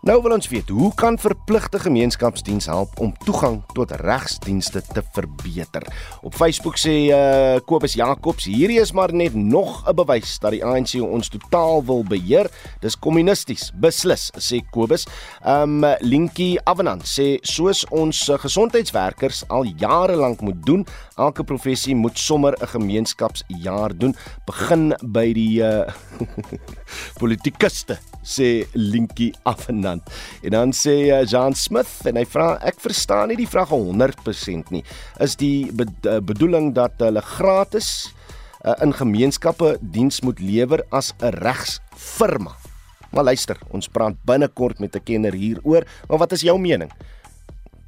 [0.00, 5.84] Nou wil ons weet, hoe kan verpligte gemeenskapsdiens help om toegang tot regsdienste te verbeter?
[6.24, 10.64] Op Facebook sê uh Kobus Jacobs, hierdie is maar net nog 'n bewys dat die
[10.64, 12.48] ANC ons totaal wil beheer.
[12.80, 15.04] Dis kommunisties, beslis, sê Kobus.
[15.44, 20.86] Um Linkie Avenant sê soos ons gesondheidswerkers al jare lank moet doen,
[21.16, 25.84] elke professie moet sommer 'n gemeenskapsjaar doen, begin by die uh
[27.20, 30.02] politikuste, sê Linkie Avenant Ferdinand.
[30.42, 34.70] En dan sê uh, Jean Smith en hy vra ek verstaan nie die vraag 100%
[34.70, 34.82] nie.
[35.20, 38.12] Is die be uh, bedoeling dat hulle gratis
[38.64, 42.56] uh, in gemeenskappe diens moet lewer as 'n regsfirma?
[43.10, 46.90] Maar luister, ons praat binnekort met 'n kenner hieroor, maar wat is jou mening?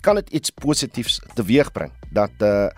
[0.02, 2.68] Kan dit iets positiefs teweegbring dat uh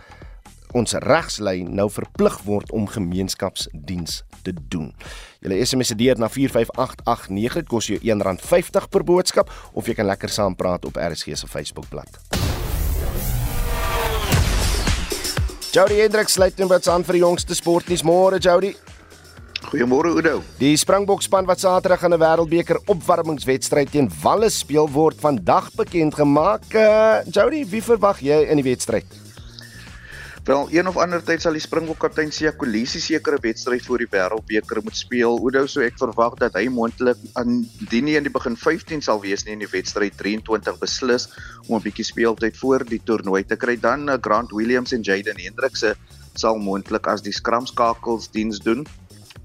[0.75, 4.93] ons regslyn nou verplig word om gemeenskapsdiens te doen.
[5.41, 10.11] Julle SMS se deur na 45889 dit kos jou R1.50 per boodskap of jy kan
[10.11, 12.21] lekker saam praat op RSG se Facebookblad.
[15.75, 18.75] Jody Hendricks sluit net wat aan vir die jongste sportnuus môre Jody.
[19.65, 20.43] Goeiemôre Oudo.
[20.61, 26.15] Die Springbok span wat Saterdag in 'n Wêreldbeker opwarmingswedstryd teen Wallis speel word vandag bekend
[26.15, 26.63] gemaak.
[26.75, 29.24] Uh, Jody, wie verwag jy in die wedstryd?
[30.45, 34.09] Wel, een of ander tyd sal die Springbok kaptein Sia Kolisi sekere wedstryd voor die
[34.13, 35.39] Wêreldbeker moet speel.
[35.41, 39.23] Oudo, so ek verwag dat hy moontlik aan die nie in die begin 15 sal
[39.23, 41.31] wees nie in die wedstryd 23 beslis
[41.65, 43.79] om 'n bietjie speeltyd voor die toernooi te kry.
[43.81, 45.87] Dan uh, Grant Williams en Jaden Hendricks
[46.37, 48.85] sal moontlik as die skramskakels diens doen.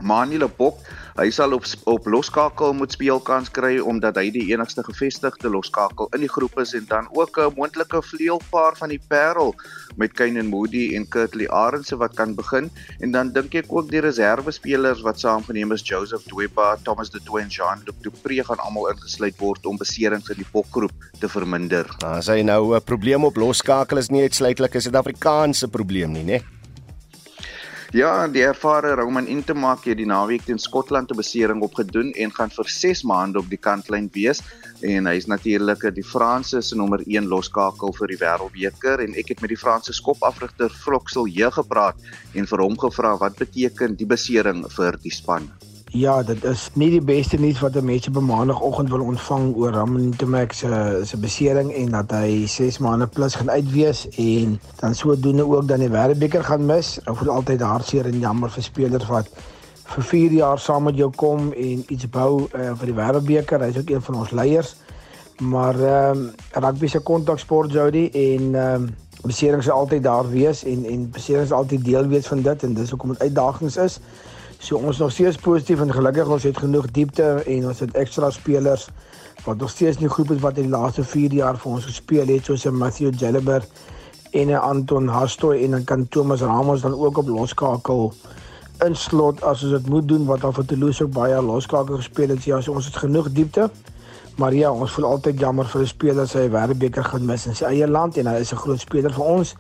[0.02, 0.80] Manuel Bok,
[1.20, 6.24] hy sal op op loskakel moet speelkans kry omdat hy die enigste gevestigde loskakel in
[6.24, 9.56] die groep is en dan ook 'n moontlike vleuelpaar van die Parel
[9.98, 14.00] met Kane Moody en Kurtley Arendse wat kan begin en dan dink ek ook die
[14.00, 18.90] reserve spelers wat saamgeneem is Joseph Dweba, Thomas de Toey en Jean-Luc Dupré gaan almal
[18.90, 21.86] ingesluit word om beserings in die bokgroep te verminder.
[22.02, 26.24] Nou, as hy nou 'n probleem op loskakel is nie uitsluitlik 'n Suid-Afrikaanse probleem nie,
[26.24, 26.40] né?
[26.40, 26.59] Nee?
[27.90, 32.52] Ja, die ervare Roman Intemak het die naweek teen Skotland 'n besering opgedoen en gaan
[32.54, 34.44] vir 6 maande op die kantlyn wees
[34.82, 39.30] en hy is natuurlik die Franse se nommer 1 loskakel vir die Wêreldbeker en ek
[39.30, 41.98] het met die Franse skopafrigter Froksel J gepraat
[42.36, 45.50] en vir hom gevra wat beteken die besering vir die span.
[45.90, 49.56] Ja, dit is nie die beste nuus wat 'n mens op 'n maandagooggend wil ontvang
[49.56, 54.60] oor Ramon Temek se se besering en dat hy 6 maande plus gaan uitwees en
[54.76, 57.00] dan sodoende ook dan die Wêreldbeker gaan mis.
[57.06, 59.30] Ek voel altyd hartseer en jammer vir spelers wat
[59.84, 63.60] vir 4 jaar saam met jou kom en iets bou uh, vir die Wêreldbeker.
[63.60, 64.76] Hy's ook een van ons leiers.
[65.40, 70.64] Maar ehm um, rugby se kontaksport Jody en ehm um, beserings sal altyd daar wees
[70.64, 74.00] en en beserings altyd deel wees van dit en dis hoekom dit uitdagings is.
[74.60, 78.30] So ons nog steeds positief en gelukkig ons het genoeg diepte en ons het ekstra
[78.30, 78.90] spelers
[79.46, 81.86] wat nog steeds in die groep is wat in die laaste 4 jaar vir ons
[81.88, 83.64] gespeel het soos Matthew Jelliber
[84.32, 88.12] en Anton Hastoy en dan kan Thomas Ramos dan ook op loskakel
[88.86, 92.44] inslot as ons dit moet doen wat al vir Toulouse ook baie loskakel gespeel het.
[92.48, 93.70] Ja, so ons het genoeg diepte.
[94.40, 97.66] Maar ja, ons voel altyd jammer vir 'n speler sy wêreldbeker gaan mis in sy
[97.66, 99.56] eie land en hy is 'n groot speler vir ons.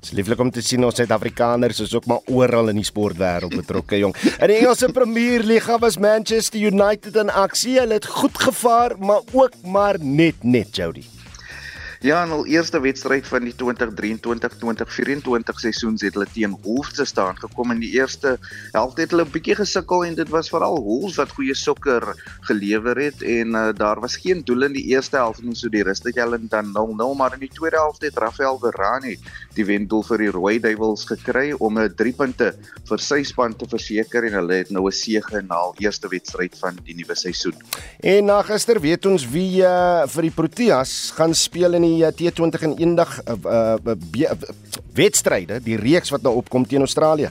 [0.00, 3.98] Dis lieflik om te sien ons Suid-Afrikaners is ook maar oral in die sportwêreld betrokke,
[4.00, 4.16] jong.
[4.38, 7.76] In die Engelse Premier Liga was Manchester United in aksie.
[7.82, 11.04] Hulle het goed gevaar, maar ook maar net net Jody.
[12.00, 17.36] Ja, in hul eerste wedstryd van die 2023-2024 seisoen het hulle teen Wolves te staan
[17.36, 18.38] gekom in die eerste
[18.72, 22.06] helfte het hulle 'n bietjie gesukkel en dit was veral Wolves wat goeie sokker
[22.48, 25.84] gelewer het en uh, daar was geen doel in die eerste helfte nie so die
[25.84, 29.18] rustig hulle dan 0-0 maar in die tweede helfte het Rafael Varane
[29.56, 32.52] die wendoel vir die Rooi Duivels gekry om 'n 3 punte
[32.88, 36.56] vir sy span te verseker en hulle het nou 'n sege na hul eerste wedstryd
[36.58, 37.54] van die nuwe seisoen.
[38.00, 42.12] En na gister weet ons wie uh, vir die Proteas gaan speel in die uh,
[42.12, 44.32] T20 en eendag uh, uh, uh,
[44.94, 47.30] wedstryde, die reeks wat nou opkom teen Australië.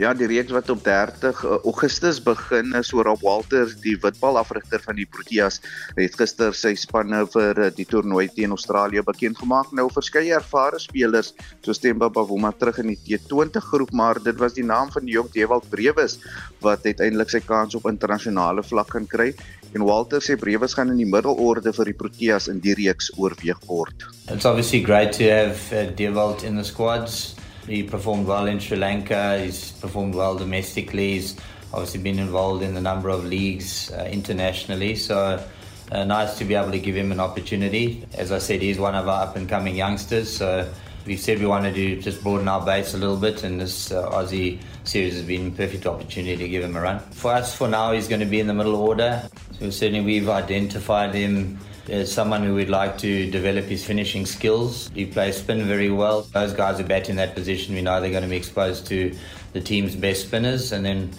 [0.00, 4.80] Ja, die reeks wat op 30 Augustus begin is oor op Walters, die witbal afrigter
[4.80, 5.60] van die Proteas,
[5.98, 9.72] het gister sy spanne vir die toernooi teen Australië bekend gemaak.
[9.76, 11.32] Nou verskeie ervare spelers
[11.64, 15.16] soos Themba Bavuma terug in die T20 groep, maar dit was die naam van die
[15.18, 16.18] jong Dewald Brewes
[16.64, 19.32] wat uiteindelik sy kans op internasionale vlak kan kry.
[19.72, 23.60] En Walter sê Brewes gaan in die middelorde vir die Proteas in die reeks oorweeg
[23.68, 24.08] word.
[24.28, 27.34] It's obviously great to have uh, Dewald in the squads.
[27.66, 29.38] He performed well in Sri Lanka.
[29.38, 31.12] He's performed well domestically.
[31.12, 31.36] He's
[31.72, 34.96] obviously been involved in a number of leagues uh, internationally.
[34.96, 35.44] So
[35.90, 38.06] uh, nice to be able to give him an opportunity.
[38.14, 40.34] As I said, he's one of our up and coming youngsters.
[40.34, 40.70] So
[41.06, 44.08] we said we wanted to just broaden our base a little bit, and this uh,
[44.10, 46.98] Aussie series has been a perfect opportunity to give him a run.
[46.98, 49.28] For us, for now, he's going to be in the middle order.
[49.58, 54.90] So certainly we've identified him as someone who would like to develop his finishing skills.
[54.94, 56.22] He plays spin very well.
[56.32, 59.14] Those guys who bat in that position, we know they're going to be exposed to
[59.52, 61.10] the team's best spinners, and then.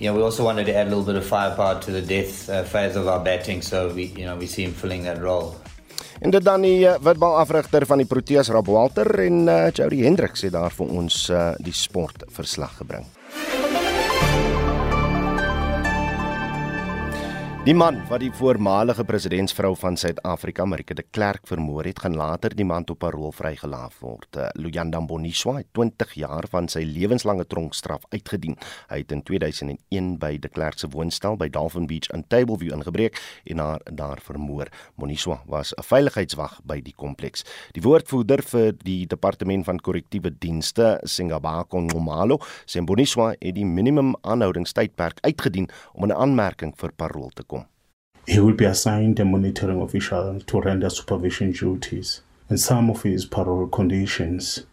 [0.00, 2.48] You know, we also wanted to add a little bit of firepower to the death
[2.48, 5.54] uh, phase of our batting, so we, you know, we see him filling that role.
[6.20, 10.02] En dit dan die uh, witbal afrigter van die Proteas Rob Walter en uh, Jody
[10.04, 13.04] Hendricks het daar vir ons uh, die sportverslag gebring.
[17.60, 22.54] Die man wat die voormalige presidentsvrou van Suid-Afrika, Marike de Klerk, vermoor het, gaan later
[22.56, 24.36] die maand op parol vrygelaat word.
[24.40, 28.56] Eh, Luyanda Boniswa het 20 jaar van sy lewenslange tronkstraf uitgedien.
[28.88, 33.20] Hy het in 2001 by de Klerk se woonstel by Dolphin Beach in Tableview ingebreek
[33.44, 34.72] en haar daar vermoor.
[34.96, 37.44] Boniswa was 'n veiligheidswag by die kompleks.
[37.72, 44.14] Die woordvoerder vir die departement van korrektiewe dienste, Singabako Ngomalo, sê Boniswa het die minimum
[44.22, 47.59] aanhoudingstydperk uitgedien om 'n aanmerking vir parol te kom.
[48.30, 52.20] He will be assigned a monitoring official to render supervision duties.
[52.48, 54.66] And some of his parole conditions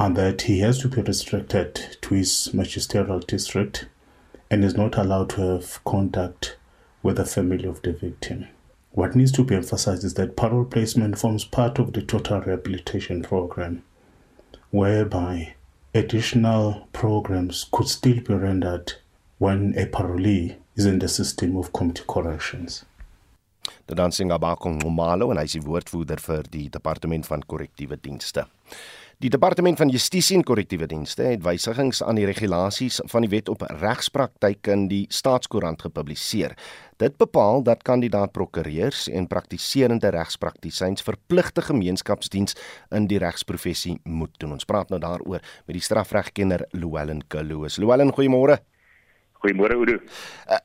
[0.00, 3.86] are that he has to be restricted to his magisterial district
[4.50, 6.56] and is not allowed to have contact
[7.04, 8.48] with the family of the victim.
[8.90, 13.22] What needs to be emphasized is that parole placement forms part of the total rehabilitation
[13.22, 13.84] program,
[14.72, 15.54] whereby
[15.94, 18.94] additional programs could still be rendered
[19.38, 22.84] when a parolee is in the system of community corrections.
[23.86, 27.98] Dit dan sing Abakong Momalo en hy is die woordvoerder vir die departement van korrektiewe
[28.00, 28.46] dienste.
[29.22, 33.48] Die departement van justisie en korrektiewe dienste het wysigings aan die regulasies van die wet
[33.48, 36.56] op regspraktyk in die staatskoerant gepubliseer.
[36.98, 42.58] Dit bepaal dat kandidaat-prokureurs en praktiserende regspraktisyns verpligte gemeenskapsdiens
[42.90, 44.58] in die regsprofessie moet doen.
[44.58, 47.78] Ons praat nou daaroor met die strafregkenner Louwelen Kaloos.
[47.78, 48.58] Louwelen, goeiemôre.
[49.44, 49.98] Goeiemôre Oudo.
[50.48, 50.58] Uh,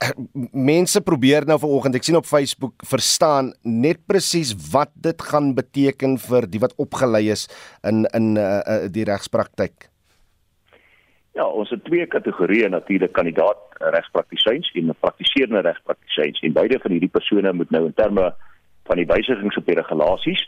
[0.56, 6.16] mense probeer nou vanoggend, ek sien op Facebook, verstaan net presies wat dit gaan beteken
[6.30, 7.50] vir die wat opgelei is
[7.84, 9.90] in in uh, uh, die regspraktyk.
[11.36, 13.60] Ja, ons het twee kategorieë natuurlik kandidaat
[13.96, 18.32] regspraktisyns en praktiserende regspraktisyns en beide van hierdie persone moet nou in terme
[18.88, 20.48] van die wysigings op die regulasies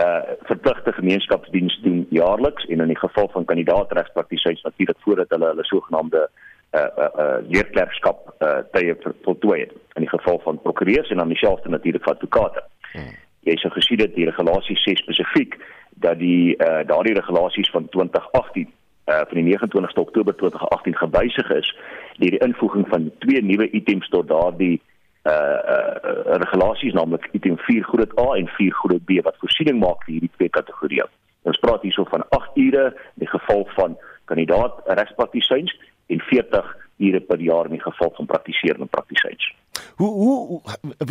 [0.00, 5.48] uh verpligte gemeenskapsdiens doen jaarliks en in die geval van kandidaat regspraktisyns natuurlik voordat hulle
[5.50, 11.10] hulle sogenaamde uh uh, uh leerklerkskap uh tye voltooi het in die geval van prokureurs
[11.10, 12.64] en dan dieselfde natuurlik vir advokate.
[12.92, 13.14] Hmm.
[13.48, 15.56] Jy sou gesien dat die regulasies sê spesifiek
[16.04, 18.68] dat die uh daardie regulasies van 2018
[19.10, 21.74] uh van die 29ste Oktober 2018 gewysig is
[22.18, 24.80] deur die invoeging van twee nuwe items tot daardie
[25.24, 30.04] uh uh regulasies naamlik item 4 groot A en 4 groot B wat voorsiening maak
[30.04, 31.08] vir hierdie twee kategorieë.
[31.42, 35.72] Ons praat hierso van 8 ure in die geval van kandidaat regspraktisyns
[36.10, 39.54] en 40 ure per jaar in die geval van praktiserende praktisyns.
[39.96, 40.60] Hoe hoe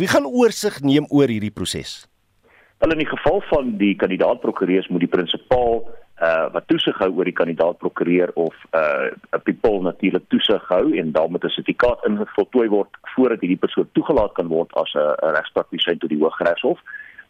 [0.00, 2.06] wie gaan oorsig neem oor hierdie proses?
[2.78, 5.82] Wel in die geval van die kandidaat-prokureurs moet die prinsipaal
[6.20, 11.12] uh wat toesig hou oor die kandidaat-prokureur of uh 'n people natuurlik toesig hou en
[11.12, 15.98] dan moet 'n sertifikaat ingevoltooi word voordat hierdie persoon toegelaat kan word as 'n regspraktisyn
[15.98, 16.78] tot die Hooggeregshof.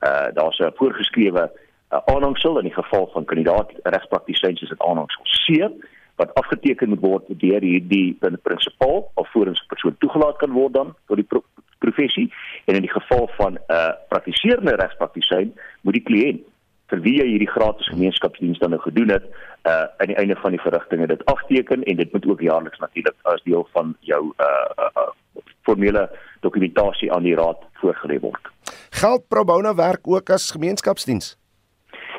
[0.03, 1.51] Uh daar's 'n voorgeskrewe
[1.93, 5.71] uh, aanhangsel in die geval van kandidaat regspraktisyns is dit aanhangsel C
[6.21, 11.17] wat afgeteken moet word deur hierdie prinsipaal alvorens 'n persoon toegelaat kan word dan tot
[11.17, 11.45] die pro
[11.81, 12.29] professie
[12.69, 16.43] en in die geval van 'n uh, praktiserende regspraktisyn moet die kliënt
[16.91, 19.25] vir wie jy hierdie gratis gemeenskapsdiens dan nou gedoen het
[19.71, 23.17] uh aan die einde van die verrigtinge dit afteken en dit moet ook jaarliks natuurlik
[23.23, 24.47] as deel van jou uh,
[24.85, 25.09] uh, uh
[25.69, 28.49] formele dokumentasie aan die raad voorgelê word.
[28.91, 31.40] Geld pro bono werk ook as gemeenskapsdiens.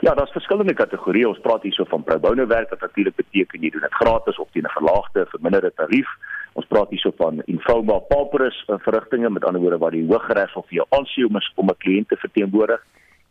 [0.01, 1.27] Ja, daar's verskillende kategorieë.
[1.29, 4.47] Ons praat hierso van pro bono werk wat natuurlik beteken jy doen dit gratis of
[4.51, 6.09] teen 'n verlaagde verminderde tarief.
[6.53, 10.69] Ons praat hierso van informa pauperus eh, verrigtinge met ander woorde waar die Hooggeregs of
[10.69, 12.81] jou aansien om 'n kliënt te verteenwoordig.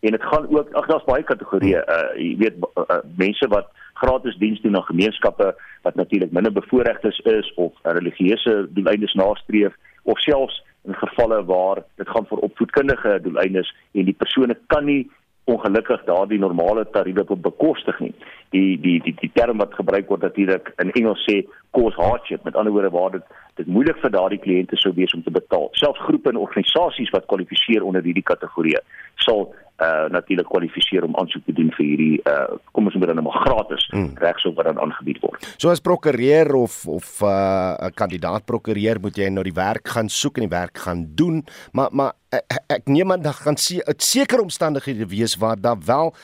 [0.01, 1.83] En dit gaan ook ag daar's baie kategorieë.
[1.97, 6.53] Uh jy weet uh, uh, mense wat gratis diens doen aan gemeenskappe wat natuurlik minder
[6.53, 13.19] bevoordeeldes is of religieuse doeleindes nastreef of selfs in gevalle waar dit gaan vir opvoedkundige
[13.23, 15.11] doeleindes en die persone kan nie
[15.45, 18.15] ongelukkig daardie normale tariewe op bekostig nie.
[18.51, 22.45] Die die die die term wat gebruik word natuurlik in Engels sê cost hardship.
[22.45, 23.23] Met ander woorde waar dit
[23.55, 25.69] dit moeilik vir daardie kliënte sou wees om te betaal.
[25.73, 28.77] Selfs groepe en organisasies wat kwalifiseer onder hierdie kategorie
[29.17, 29.51] sal
[29.81, 33.25] uh natuurlik kwalifiseer om aansoek te doen vir hierdie uh kom ons noem dit dan
[33.25, 34.13] maar gratis hmm.
[34.21, 35.47] regsop wat dan aangebied word.
[35.57, 40.09] So as prokureur of of uh 'n kandidaat prokureur moet jy nou die werk gaan
[40.09, 43.83] soek en die werk gaan doen, maar maar ek, ek neem aan dat gaan se
[43.97, 46.15] sekere omstandighede wees waar daar wel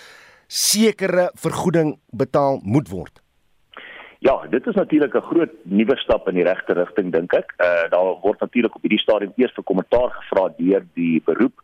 [0.46, 3.22] sekere vergoeding betaal moet word.
[4.18, 7.54] Ja, dit is natuurlik 'n groot nuwe stap in die regte rigting dink ek.
[7.58, 11.60] Uh daar word natuurlik op hierdie stadium eers vir kommentaar gevra deur die beroep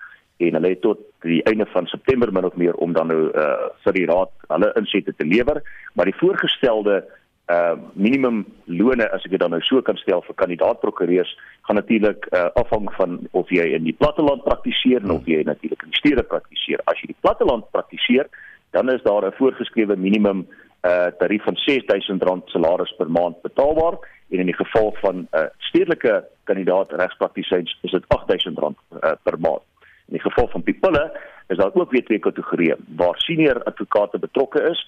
[0.46, 3.72] en hulle het tot die einde van September min of meer om dan nou uh
[3.84, 5.62] vir die raad hulle insette te lewer,
[5.94, 7.02] maar die voorgestelde
[7.52, 11.34] uh minimum lone as ek dit dan nou so kan stel vir kandidaat prokureurs
[11.68, 15.16] gaan natuurlik uh afhang van of jy in die platteland praktiseer hmm.
[15.18, 16.82] of jy natuurlik in die stede praktiseer.
[16.86, 18.30] As jy die platteland praktiseer,
[18.70, 20.46] dan is daar 'n voorgeskrewe minimum
[20.82, 23.98] uh tarief van R6000 salaris per maand betaalbaar
[24.32, 29.38] en in die geval van 'n uh, stedelike kandidaat regspraktisyns is dit R8000 uh, per
[29.38, 29.62] maand.
[30.12, 34.60] In die geval van Pipille is daar ook weer twee kategorieë waar senior advokate betrokke
[34.70, 34.80] is,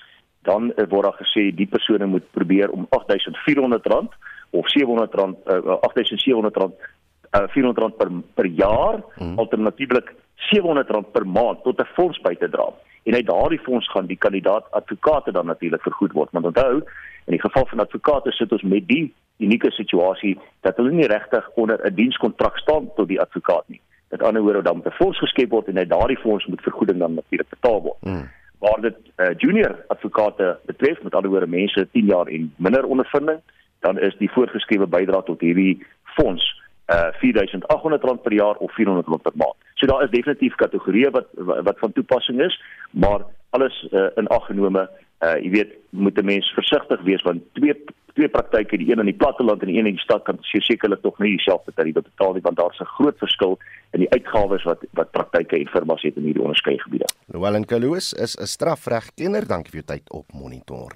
[0.43, 4.19] dan uh, word daar gesê die persone moet probeer om R8400
[4.51, 5.15] of R700
[5.49, 9.39] uh, R8700 uh, R400 per per jaar, hmm.
[9.39, 12.69] alternatiefelik R700 per maand tot 'n fonds by te dra.
[13.03, 16.29] En uit daardie fonds gaan die kandidaat advokate dan natuurlik vergoed word.
[16.33, 16.77] Want onthou,
[17.25, 21.51] in die geval van advokate sit ons met die unieke situasie dat hulle nie regtig
[21.55, 23.81] onder 'n dienskontrak staan tot die advokaat nie.
[24.15, 27.15] Met ander woorde dan 'n fonds geskep word en uit daardie fonds moet vergoeding dan
[27.15, 28.01] natuurlik betaal word.
[28.01, 28.31] Hmm.
[28.59, 33.41] Waar dit uh, junior advokate betref, met ander woorde mense 10 jaar en minder ondervinding,
[33.81, 39.33] dan is die voorgeskrewe bydrae tot hierdie fonds uh R4800 per jaar of R400 per
[39.35, 39.57] maand.
[39.75, 41.27] So daar is definitief kategorieë wat
[41.69, 44.91] wat van toepassing is, maar alles uh, in ag genome,
[45.23, 47.75] uh jy weet, moet 'n mens versigtig wees want twee
[48.15, 51.03] twee praktyke, die een in die platteland en die een in die stad kan sekerlik
[51.03, 53.59] tog nie dieselfde tarief betaal nie want daar's 'n groot verskil
[53.93, 57.09] in die uitgawes wat wat praktyke en firmas het in hierdie onderskeie gebiede.
[57.27, 59.47] Noel Nkaloos is 'n strafregkenner.
[59.47, 60.93] Dankie vir jou tyd op Monitor.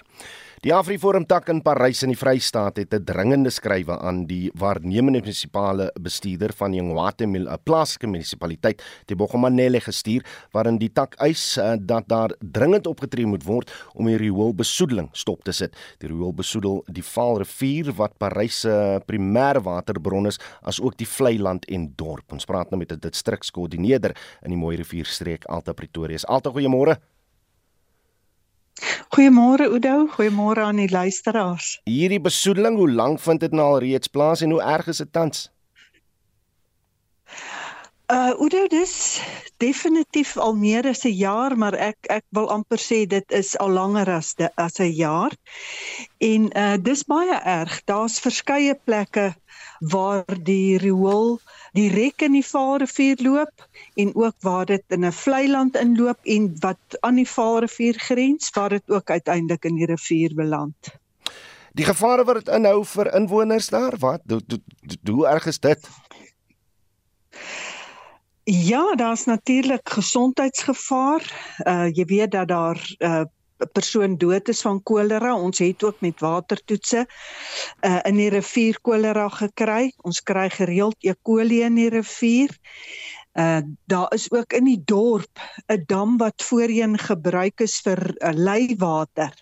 [0.58, 5.20] Die Afriforum tak in Parys in die Vrystaat het 'n dringende skrywe aan die waarnemende
[5.20, 11.56] munisipale bestuurder van Jongwate Mil, 'n plaaslike munisipaliteit, te Bogomanele gestuur waarin die tak eis
[11.58, 15.76] uh, dat daar dringend opgetree moet word om die rioolbesoedeling stop te sit.
[15.98, 21.64] Die riool besoedel die Vaalrivier wat Parys se primêre waterbron is, asook die vlei land
[21.66, 22.32] en dorp.
[22.32, 26.18] Ons praat nou met 'n distrikskoördineerder in die Mooi Rivierstreek Alta Pretoria.
[26.26, 26.98] Alta, goeiemôre.
[29.14, 31.78] Goeiemôre Oudo, goeiemôre aan die luisteraars.
[31.84, 35.12] Hierdie besoedeling, hoe lank vind dit nou al reeds plaas en hoe erg is dit
[35.12, 35.48] tans?
[38.08, 38.92] Uh Oudo, dis
[39.60, 43.70] definitief al meer as 'n jaar, maar ek ek wil amper sê dit is al
[43.70, 45.36] langer as de, as 'n jaar.
[46.18, 47.82] En uh dis baie erg.
[47.84, 49.34] Daar's verskeie plekke
[49.80, 51.40] waar die riool
[51.72, 56.56] direk in die Vaalrivier loop en ook waar dit in 'n vlei land inloop en
[56.60, 60.76] wat aan die Vaalrivier grens waar dit ook uiteindelik in die rivier beland.
[61.72, 64.22] Die gevare wat dit inhou vir inwoners daar, wat
[65.04, 65.88] hoe erg is dit?
[68.44, 71.22] Ja, daar's natuurlik gesondheidsgevaar.
[71.64, 73.24] Uh jy weet dat daar uh
[73.72, 75.34] persoon dood is van kolera.
[75.36, 79.92] Ons het ook met watertoetse uh, in die rivier kolera gekry.
[80.02, 81.14] Ons kry gereeld E.
[81.22, 82.54] coli in die rivier.
[83.38, 88.32] Uh daar is ook in die dorp 'n dam wat voorheen gebruik is vir uh,
[88.34, 89.34] leiwater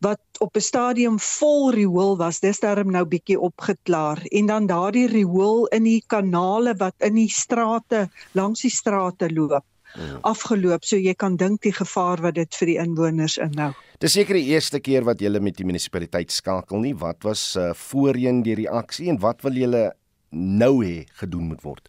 [0.00, 2.40] wat op 'n stadium vol riool was.
[2.40, 7.30] Dis daarom nou bietjie opgeklaar en dan daardie riool in die kanale wat in die
[7.30, 9.64] strate langs die strate loop
[9.94, 10.20] mm.
[10.22, 13.72] afgeloop so jy kan dink die gevaar wat dit vir die inwoners inhou.
[14.00, 16.94] Dis seker die eerste keer wat julle met die munisipaliteit skakel nie.
[16.98, 19.84] Wat was uh, voorheen die reaksie en wat wil julle
[20.30, 21.88] nou hê gedoen moet word?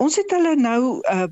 [0.00, 1.28] Ons het hulle nou uh,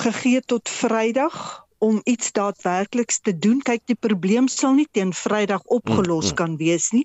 [0.00, 3.60] gegee tot Vrydag om iets daadwerkliks te doen.
[3.62, 6.38] Kyk, die probleem sal nie teen Vrydag opgelos mm, mm.
[6.40, 7.04] kan wees nie,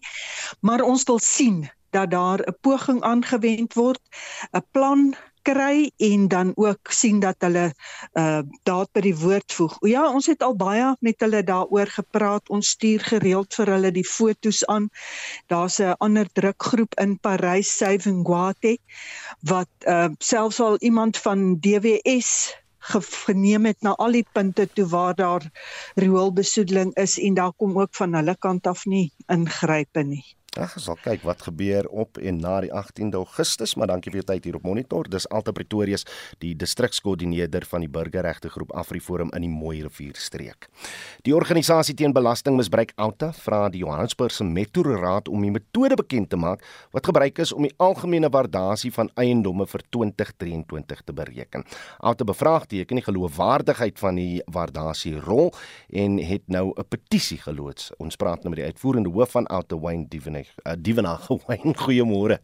[0.61, 1.63] maar ons wil sien
[1.93, 4.01] dat daar 'n poging aangewend word,
[4.51, 5.13] 'n plan
[5.43, 7.65] kry en dan ook sien dat hulle
[8.19, 9.75] uh daad by die woord voeg.
[9.81, 12.49] O ja, ons het al baie met hulle daaroor gepraat.
[12.49, 14.89] Ons stuur gereeld vir hulle die fotos aan.
[15.51, 18.77] Daar's 'n ander drukgroep in Parys, Saving Guate,
[19.41, 25.15] wat uh selfs al iemand van DWS geneem het na al die punte toe waar
[25.15, 25.43] daar
[25.95, 30.25] rioolbesoedeling is en daar kom ook van hulle kant af nie ingrype nie.
[30.53, 34.19] Ag, ons sal kyk wat gebeur op en na die 18de Augustus, maar dankie vir
[34.19, 35.07] jou tyd hier op Monitor.
[35.09, 36.03] Dis Alta Pretorius,
[36.45, 40.67] die distrikskoördineerder van die burgerregte groep AfriForum in die Mooi Rivier streek.
[41.25, 46.37] Die organisasie teen belastingmisbruik Alta vra die Johannesburgse Metro Raad om 'n metode bekend te
[46.37, 51.65] maak wat gebruik is om die algemene waardasie van eiendomme vir 2023 te bereken.
[51.97, 55.51] Alta bevraagteken die geloofwaardigheid van die waardasie rol
[55.89, 57.91] en het nou 'n petisie geloods.
[57.97, 61.75] Ons praat nou met die uitvoerende hoof van Alta Wayne Divine uh, Divenaar gewyn.
[61.85, 62.39] Goeiemôre.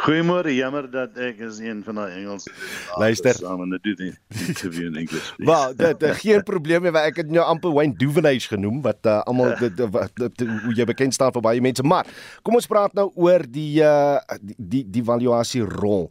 [0.00, 2.46] Goeiemôre, jammer dat ek is een van daai Engels.
[3.02, 3.36] Luister.
[3.36, 4.14] Saam en dit doen
[4.48, 5.30] interview in English.
[5.44, 9.20] Maar dit is geen probleem nie, ek het jou amper Wayne Duvenage genoem wat uh,
[9.28, 12.08] almal dit hoe jy bekend staan vir baie mense, maar
[12.46, 16.08] kom ons praat nou oor die uh die die, die valuasie rol.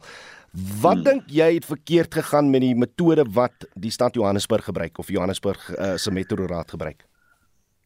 [0.82, 1.06] Wat hmm.
[1.06, 5.62] dink jy het verkeerd gegaan met die metode wat die stad Johannesburg gebruik of Johannesburg
[5.76, 7.06] uh, se metro raad gebruik?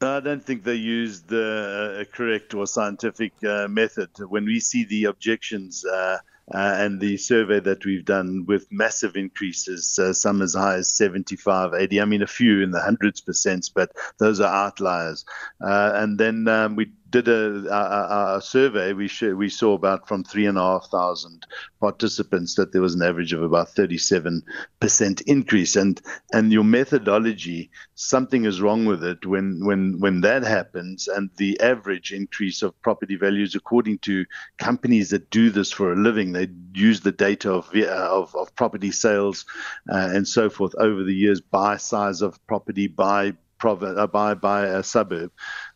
[0.00, 4.10] I don't think they used uh, a correct or scientific uh, method.
[4.18, 6.18] When we see the objections uh,
[6.52, 10.94] uh, and the survey that we've done with massive increases, uh, some as high as
[10.94, 12.00] 75, 80.
[12.00, 15.24] I mean, a few in the hundreds percent, but those are outliers.
[15.60, 20.08] Uh, and then um, we did a, a, a survey, we sh- we saw about
[20.08, 21.46] from three and a half thousand
[21.78, 24.42] participants that there was an average of about 37
[24.80, 25.76] percent increase.
[25.76, 26.00] And
[26.32, 31.06] and your methodology, something is wrong with it when when when that happens.
[31.06, 34.26] And the average increase of property values, according to
[34.58, 38.90] companies that do this for a living, they use the data of of, of property
[38.90, 39.46] sales
[39.88, 43.34] uh, and so forth over the years by size of property by
[43.64, 45.30] uh, by by a suburb,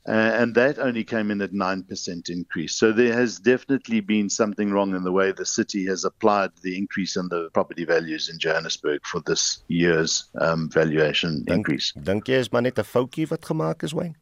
[0.08, 2.74] uh, and that only came in at nine percent increase.
[2.74, 6.78] So there has definitely been something wrong in the way the city has applied the
[6.78, 11.92] increase in the property values in Johannesburg for this year's um, valuation Dink, increase.
[11.92, 14.16] Dink jy is maar net 'n foutjie wat gemaak is, Wayne?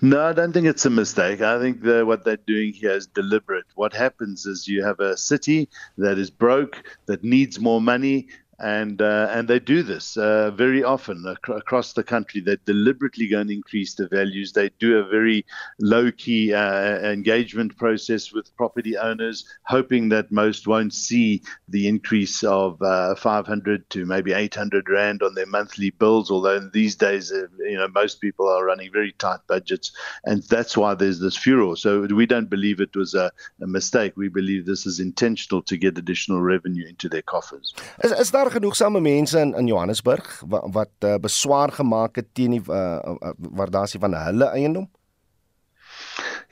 [0.00, 1.40] No, I don't think it's a mistake.
[1.40, 3.66] I think the, what they're doing here is deliberate.
[3.74, 8.28] What happens is you have a city that is broke, that needs more money,
[8.58, 12.40] and uh, and they do this uh, very often ac- across the country.
[12.40, 14.52] They're deliberately going to increase the values.
[14.52, 15.44] They do a very
[15.80, 22.42] low key uh, engagement process with property owners, hoping that most won't see the increase
[22.44, 26.30] of uh, 500 to maybe 800 rand on their monthly bills.
[26.30, 29.92] Although in these days, uh, you know, most people are running very tight budgets,
[30.24, 31.76] and that's why there's this furor.
[31.76, 34.12] So we don't believe it was a, a mistake.
[34.16, 37.74] We believe this is intentional to get additional revenue into their coffers.
[38.04, 42.50] Is is daar genoegsame mense in in Johannesburg wat wat uh, beswaar gemaak het teen
[42.50, 44.90] die uh, uh, waardasie van hulle eiendom?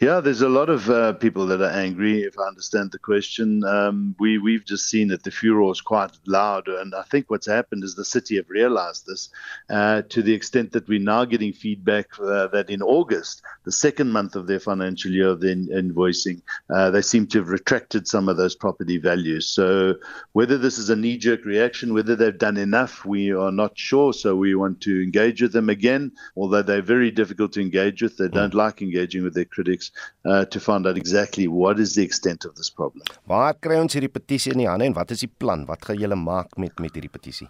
[0.01, 2.23] Yeah, there's a lot of uh, people that are angry.
[2.23, 6.13] If I understand the question, um, we we've just seen that the furor is quite
[6.27, 9.29] loud, and I think what's happened is the city have realised this
[9.69, 14.11] uh, to the extent that we're now getting feedback uh, that in August, the second
[14.11, 16.41] month of their financial year of their invoicing,
[16.71, 19.49] uh, they seem to have retracted some of those property values.
[19.49, 19.97] So
[20.33, 24.15] whether this is a knee-jerk reaction, whether they've done enough, we are not sure.
[24.15, 28.17] So we want to engage with them again, although they're very difficult to engage with.
[28.17, 29.90] They don't like engaging with their critics
[30.25, 33.05] uh, to find out exactly what is the extent of this problem.
[33.31, 35.67] Waar kry ons hierdie petisie in die hande en wat is die plan?
[35.71, 37.49] Wat gaan julle maak met met hierdie petisie?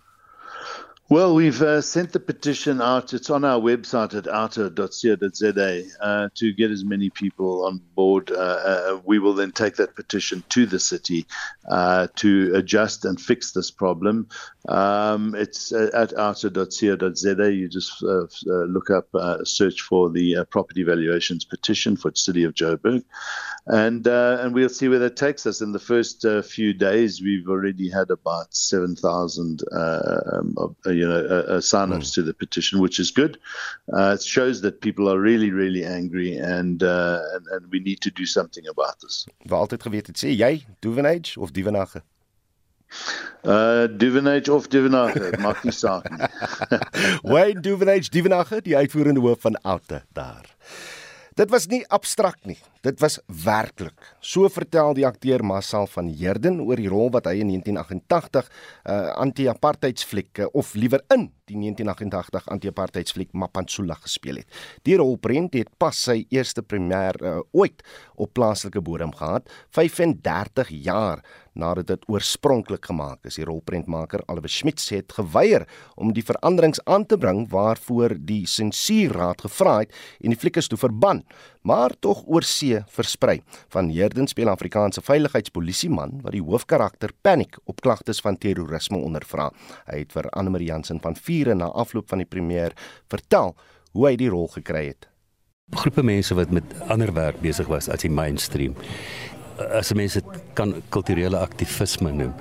[1.10, 3.14] Well, we've uh, sent the petition out.
[3.14, 8.30] It's on our website at outer.co.za uh, to get as many people on board.
[8.30, 11.26] Uh, uh, we will then take that petition to the city
[11.68, 14.28] uh, to adjust and fix this problem.
[14.68, 17.52] Um, it's uh, at outer.co.za.
[17.52, 19.08] You just look up,
[19.42, 23.02] search for the property valuations petition for the city of Joburg,
[23.66, 25.60] and and we'll see where that takes us.
[25.60, 29.64] In the first few days, we've already had about seven thousand.
[29.72, 30.54] Um,
[31.00, 32.14] you know, uh, uh, sign-ups mm.
[32.14, 33.38] to the petition, which is good.
[33.96, 38.00] Uh, it shows that people are really, really angry, and, uh, and and we need
[38.06, 39.26] to do something about this.
[39.48, 42.02] Waar altyd geweet het, sê jy Duvenage of Duvenage?
[43.44, 46.28] Uh Duvenage of Duvenage, maak nie saak nie.
[47.32, 50.56] Wayne Duvenage, Duvenage, die uitvoerende hoof van Oute daar.
[51.40, 52.58] Dit was nie abstrakt nie.
[52.84, 53.96] Dit was werklik.
[54.20, 58.50] So vertel die akteur Marcel van Heerden oor die rol wat hy in 1988
[58.84, 64.60] uh anti-apartheidsfliek of liewer in die 1988 anti-apartheidsfliek Mapantsula gespeel het.
[64.86, 67.82] Die rolprent het pas sy eerste premier uh, ooit
[68.20, 71.24] op plaaslike bodem gehad, 35 jaar
[71.58, 73.36] nadat dit oorspronklik gemaak is.
[73.40, 79.42] Die rolprentmaker Albe Schmidt het geweier om die veranderings aan te bring waarvoor die sensuurraad
[79.46, 81.24] gevra het en die fliek is toe verban,
[81.62, 83.40] maar tog oor see versprei.
[83.68, 89.50] Van Heerden speel Afrikaanse veiligheidspolisieman wat die hoofkarakter Panic op klagtes van terrorisme ondervra.
[89.86, 92.76] Hy het vir Anne Marie Jansen van Vure na afloop van die premier
[93.08, 93.54] vertel
[93.92, 95.08] hoe hy die rol gekry het.
[95.70, 98.74] Groepe mense wat met ander werk besig was as die mainstream
[99.68, 100.22] as mense
[100.58, 102.34] kan kulturele aktivisme noem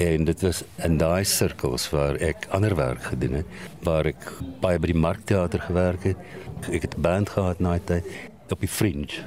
[0.00, 4.28] en dit was in daai sirkels waar ek ander werk gedoen het waar ek
[4.62, 8.06] baie by die markteater gewerk het ek het band gehad na tyd
[8.52, 9.22] op die fringe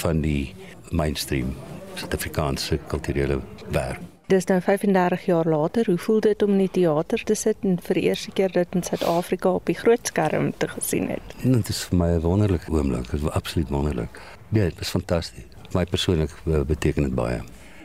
[0.00, 0.54] van die
[0.90, 1.54] mainstream
[1.94, 4.02] Suid-Afrikaanse kulturele werk
[4.32, 7.76] Dis nou 35 jaar later, hoe voel dit om in die teater te sit en
[7.76, 11.34] vir die eerste keer dit in Suid-Afrika op die groot skerm te gesien het?
[11.42, 14.20] Dit is vir my 'n wonderlike oomblik, dit was absoluut wonderlik.
[14.48, 15.44] Ja, dit was fantasties
[15.74, 17.40] my persoonlik eh, beteken dit baie.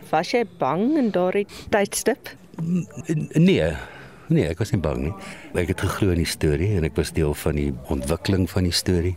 [0.10, 2.34] Was jy bang in daardie tydstip?
[3.34, 3.74] Nee.
[4.30, 5.14] Nee, ek was nie bang nie.
[5.58, 8.76] Ek het geglo in die storie en ek was deel van die ontwikkeling van die
[8.76, 9.16] storie.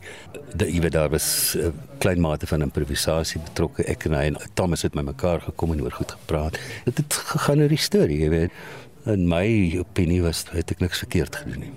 [0.56, 3.84] Dat jy weet daar was 'n uh, klein mate van improvisasie betrokke.
[3.84, 6.58] Ek en hy en Thomas het met mekaar gekom en oor goed gepraat.
[6.84, 8.50] Dit het gegaan oor die storie, jy weet.
[9.04, 11.72] In my opinie was het ek niks verkeerd gedoen nie.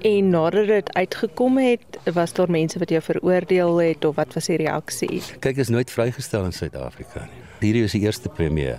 [0.00, 4.46] En nadat dit uitgekom het, was daar mense wat jou veroordeel het of wat was
[4.46, 5.22] die reaksie?
[5.40, 7.42] Kyk, is nooit vrygestel in Suid-Afrika nie.
[7.60, 8.78] Hierdie was die eerste premier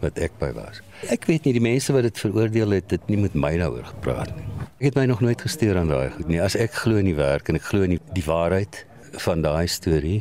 [0.00, 0.80] wat ek by was.
[1.12, 4.32] Ek weet nie die mense wat dit veroordeel het, het nie met my daaroor gepraat
[4.36, 4.46] nie.
[4.76, 6.40] Ek het my nog nooit gesteer aan daai goed nie.
[6.42, 8.84] As ek glo in die werk en ek glo in die, die waarheid
[9.24, 10.20] van daai storie,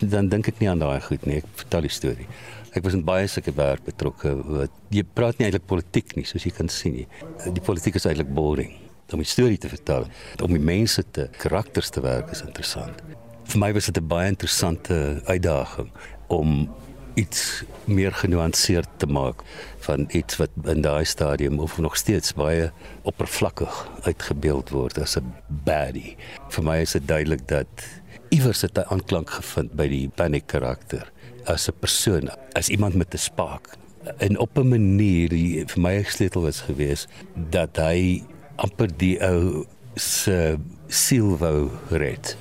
[0.00, 1.40] dan dink ek nie aan daai goed nie.
[1.42, 2.28] Ek vertel die storie.
[2.76, 6.44] Ek was in baie sulke werk betrokke wat jy praat nie eintlik politiek nie, soos
[6.44, 7.06] jy kan sien nie.
[7.46, 8.74] Die politiek is eintlik boring.
[9.12, 10.06] Om 'n storie te vertel,
[10.42, 13.02] om die mense te karakters te werk is interessant.
[13.46, 15.90] Vir my was dit 'n baie interessante uitdaging
[16.28, 16.68] om
[17.16, 19.42] iets meer genuanceerd te maak
[19.86, 22.70] van iets wat in daai stadium of nog steeds baie
[23.08, 26.16] oppervlakkig uitgebeeld word as 'n baddie.
[26.48, 27.86] Vir my is dit duidelik dat
[28.28, 31.12] iewers het hy aanklank gevind by die panic karakter
[31.44, 33.76] as 'n persoon, as iemand met 'n spaak.
[34.18, 38.22] En op 'n manier die vir my sleutel was gewees dat hy
[38.56, 39.64] amper die ou
[39.94, 40.58] se
[40.88, 42.36] siel wou red.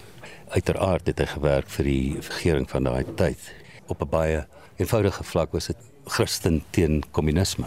[0.50, 3.40] Uiteraard het hy gewerk vir die regering van daai tyd
[3.88, 4.46] op 'n baie
[4.78, 7.66] eenvoudige vlak was dit Christen teen kommunisme.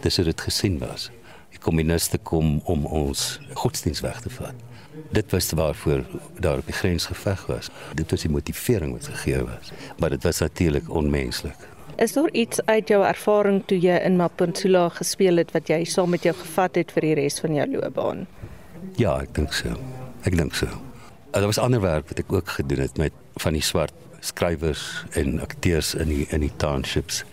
[0.00, 1.10] Dis hoe dit gesien was.
[1.50, 4.54] Die kommuniste kom om ons godsdienst weg te vat.
[5.10, 6.04] Dit was waarvoor
[6.38, 7.70] daar op die grens geveg was.
[7.94, 9.72] Dit was die motivering wat gegee was.
[9.98, 11.68] Maar dit was natuurlik onmenslik.
[11.96, 16.10] Is daar iets uit jou ervaring toe jy in Maponsula gespeel het wat jy saam
[16.10, 18.26] met jou gevat het vir die res van jou loopbaan?
[18.96, 19.74] Ja, ek dink so.
[20.24, 20.68] Ek dink so.
[21.30, 25.40] Daar was ander werk wat ek ook gedoen het met van die swart skrywers en
[25.40, 27.24] akteurs in die in die townships.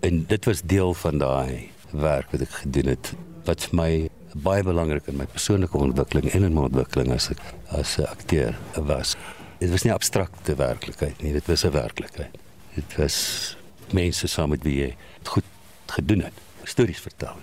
[0.00, 3.12] En dit was deel van daai werk wat ek gedoen het
[3.46, 3.92] wat vir my
[4.32, 8.56] baie belangrik in my persoonlike ontwikkeling en in my ontwikkeling as ek as 'n akteur
[8.76, 9.16] was.
[9.58, 12.38] Dit was nie abstrakte werklikheid nie, dit was 'n werklikheid.
[12.74, 13.56] Dit was
[13.92, 15.44] mense saam met wie jy goed
[15.86, 16.32] gedoen het,
[16.64, 17.36] stories vertel.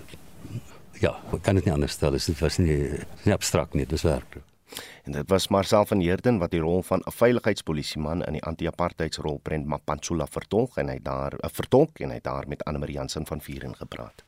[1.00, 2.90] Ja, ek kan dit nie anders stel, dit was nie
[3.24, 4.49] nie abstrakt nie, dit was werklik.
[5.04, 9.38] En dit was Marcel van Heerden wat die rol van 'n veiligheidspolisieman in die anti-apartheidsrol
[9.42, 13.26] Brent Mapantsula vertolk en hy daar 'n vertolk en hy daar met Anne Marie Jansen
[13.26, 14.24] van Vuren gepraat.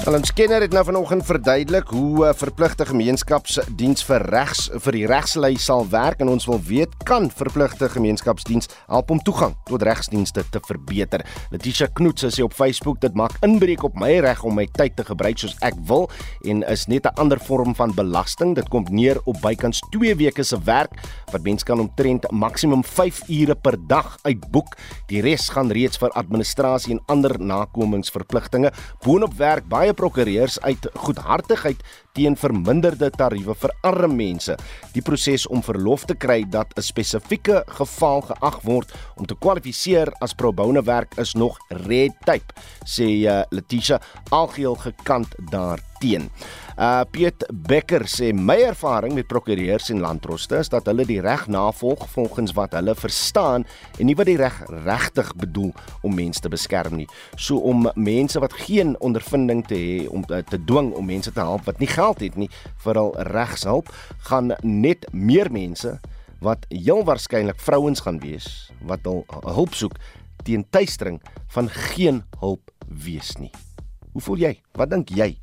[0.00, 5.06] Alan Skinner het nou vanoggend verduidelik hoe 'n uh, verpligte gemeenskapsdiens vir regs vir die
[5.06, 10.44] regslei sal werk en ons wil weet kan verpligte gemeenskapsdiens help om toegang tot regsdienste
[10.50, 11.22] te verbeter.
[11.50, 15.04] Letitia Knoets sê op Facebook dit maak inbreuk op my reg om my tyd te
[15.04, 16.10] gebruik soos ek wil
[16.44, 18.54] en is net 'n ander vorm van belasting.
[18.54, 20.90] Dit kom neer op bykans 2 weke se werk
[21.30, 24.76] wat mens kan omtrent maksimum 5 ure per dag uitboek.
[25.06, 28.72] Die res gaan reeds vir administrasie en ander nakomingsverpligtinge.
[29.04, 31.82] Boonop werk baie prokureurs uit goedhartigheid
[32.12, 34.56] teen verminderde tariewe vir arme mense.
[34.92, 40.12] Die proses om verlof te kry dat 'n spesifieke geval geag word om te kwalifiseer
[40.20, 42.52] as pro bono werk is nog red tape,
[42.84, 44.00] sê uh, Letitia
[44.30, 46.30] algeheel gekant daarteen.
[46.76, 51.46] Uh Piet Becker sê my ervaring met prokureurs en landroste is dat hulle die reg
[51.46, 53.64] navolg volgens wat hulle verstaan
[53.98, 57.08] en nie wat die reg regtig bedoel om mense te beskerm nie.
[57.36, 61.40] So om mense wat geen ondervinding te hê om te, te dwing om mense te
[61.40, 62.50] help wat nie geld het nie
[62.84, 63.90] vir hul regshulp,
[64.28, 65.98] gaan net meer mense
[66.42, 68.48] wat heel waarskynlik vrouens gaan wees
[68.82, 69.94] wat hul hulp soek
[70.42, 71.20] teen tuistering
[71.54, 72.70] van geen hulp
[73.04, 73.52] wees nie.
[74.12, 74.54] Hoe voel jy?
[74.76, 75.36] Wat dink jy?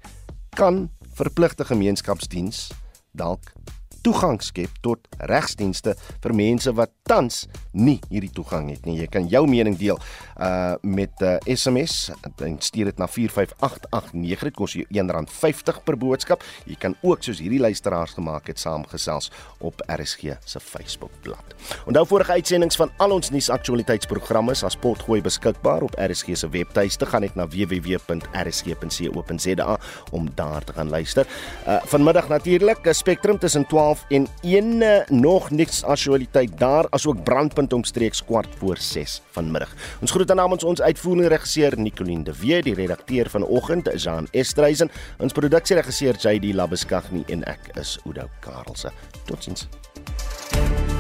[0.60, 2.68] Kan verpligte gemeenskapsdiens
[3.16, 3.54] dalk
[4.02, 9.00] toegang skep tot regsdienste vir mense wat tans nie hierdie toegang het nie.
[9.02, 10.00] Jy kan jou mening deel
[10.40, 14.44] uh met 'n uh, SMS en stuur dit na 45889.
[14.44, 16.44] Dit kos jou R1.50 per boodskap.
[16.66, 21.56] Jy kan ook soos hierdie luisteraars gemaak het saamgesels op RSG se Facebookblad.
[21.86, 27.06] Onthou vorige uitsendings van al ons nuusaktualiteitsprogramme is as potgooi beskikbaar op RSG se webtuiste.
[27.06, 28.78] Gaan net na www.rsg.co.za
[30.12, 31.28] om daar te gaan luister.
[31.68, 36.86] Uh vanmiddag natuurlik 'n spektrum tussen 12 12 en 1 uh, nog niks aktualiteit daar
[36.90, 39.74] asook brandpunt omstreeks kwart voor 6 vanmiddag.
[40.02, 45.34] Ons groet namens ons uitvoerende regisseur Nicoline de Wet, die redakteur vanoggend Jean Estreisen, ons
[45.34, 48.92] produksieregisseur JD Labuskaghni en ek is Udo Karlse.
[49.26, 49.68] Totsiens.
[50.50, 50.99] thank you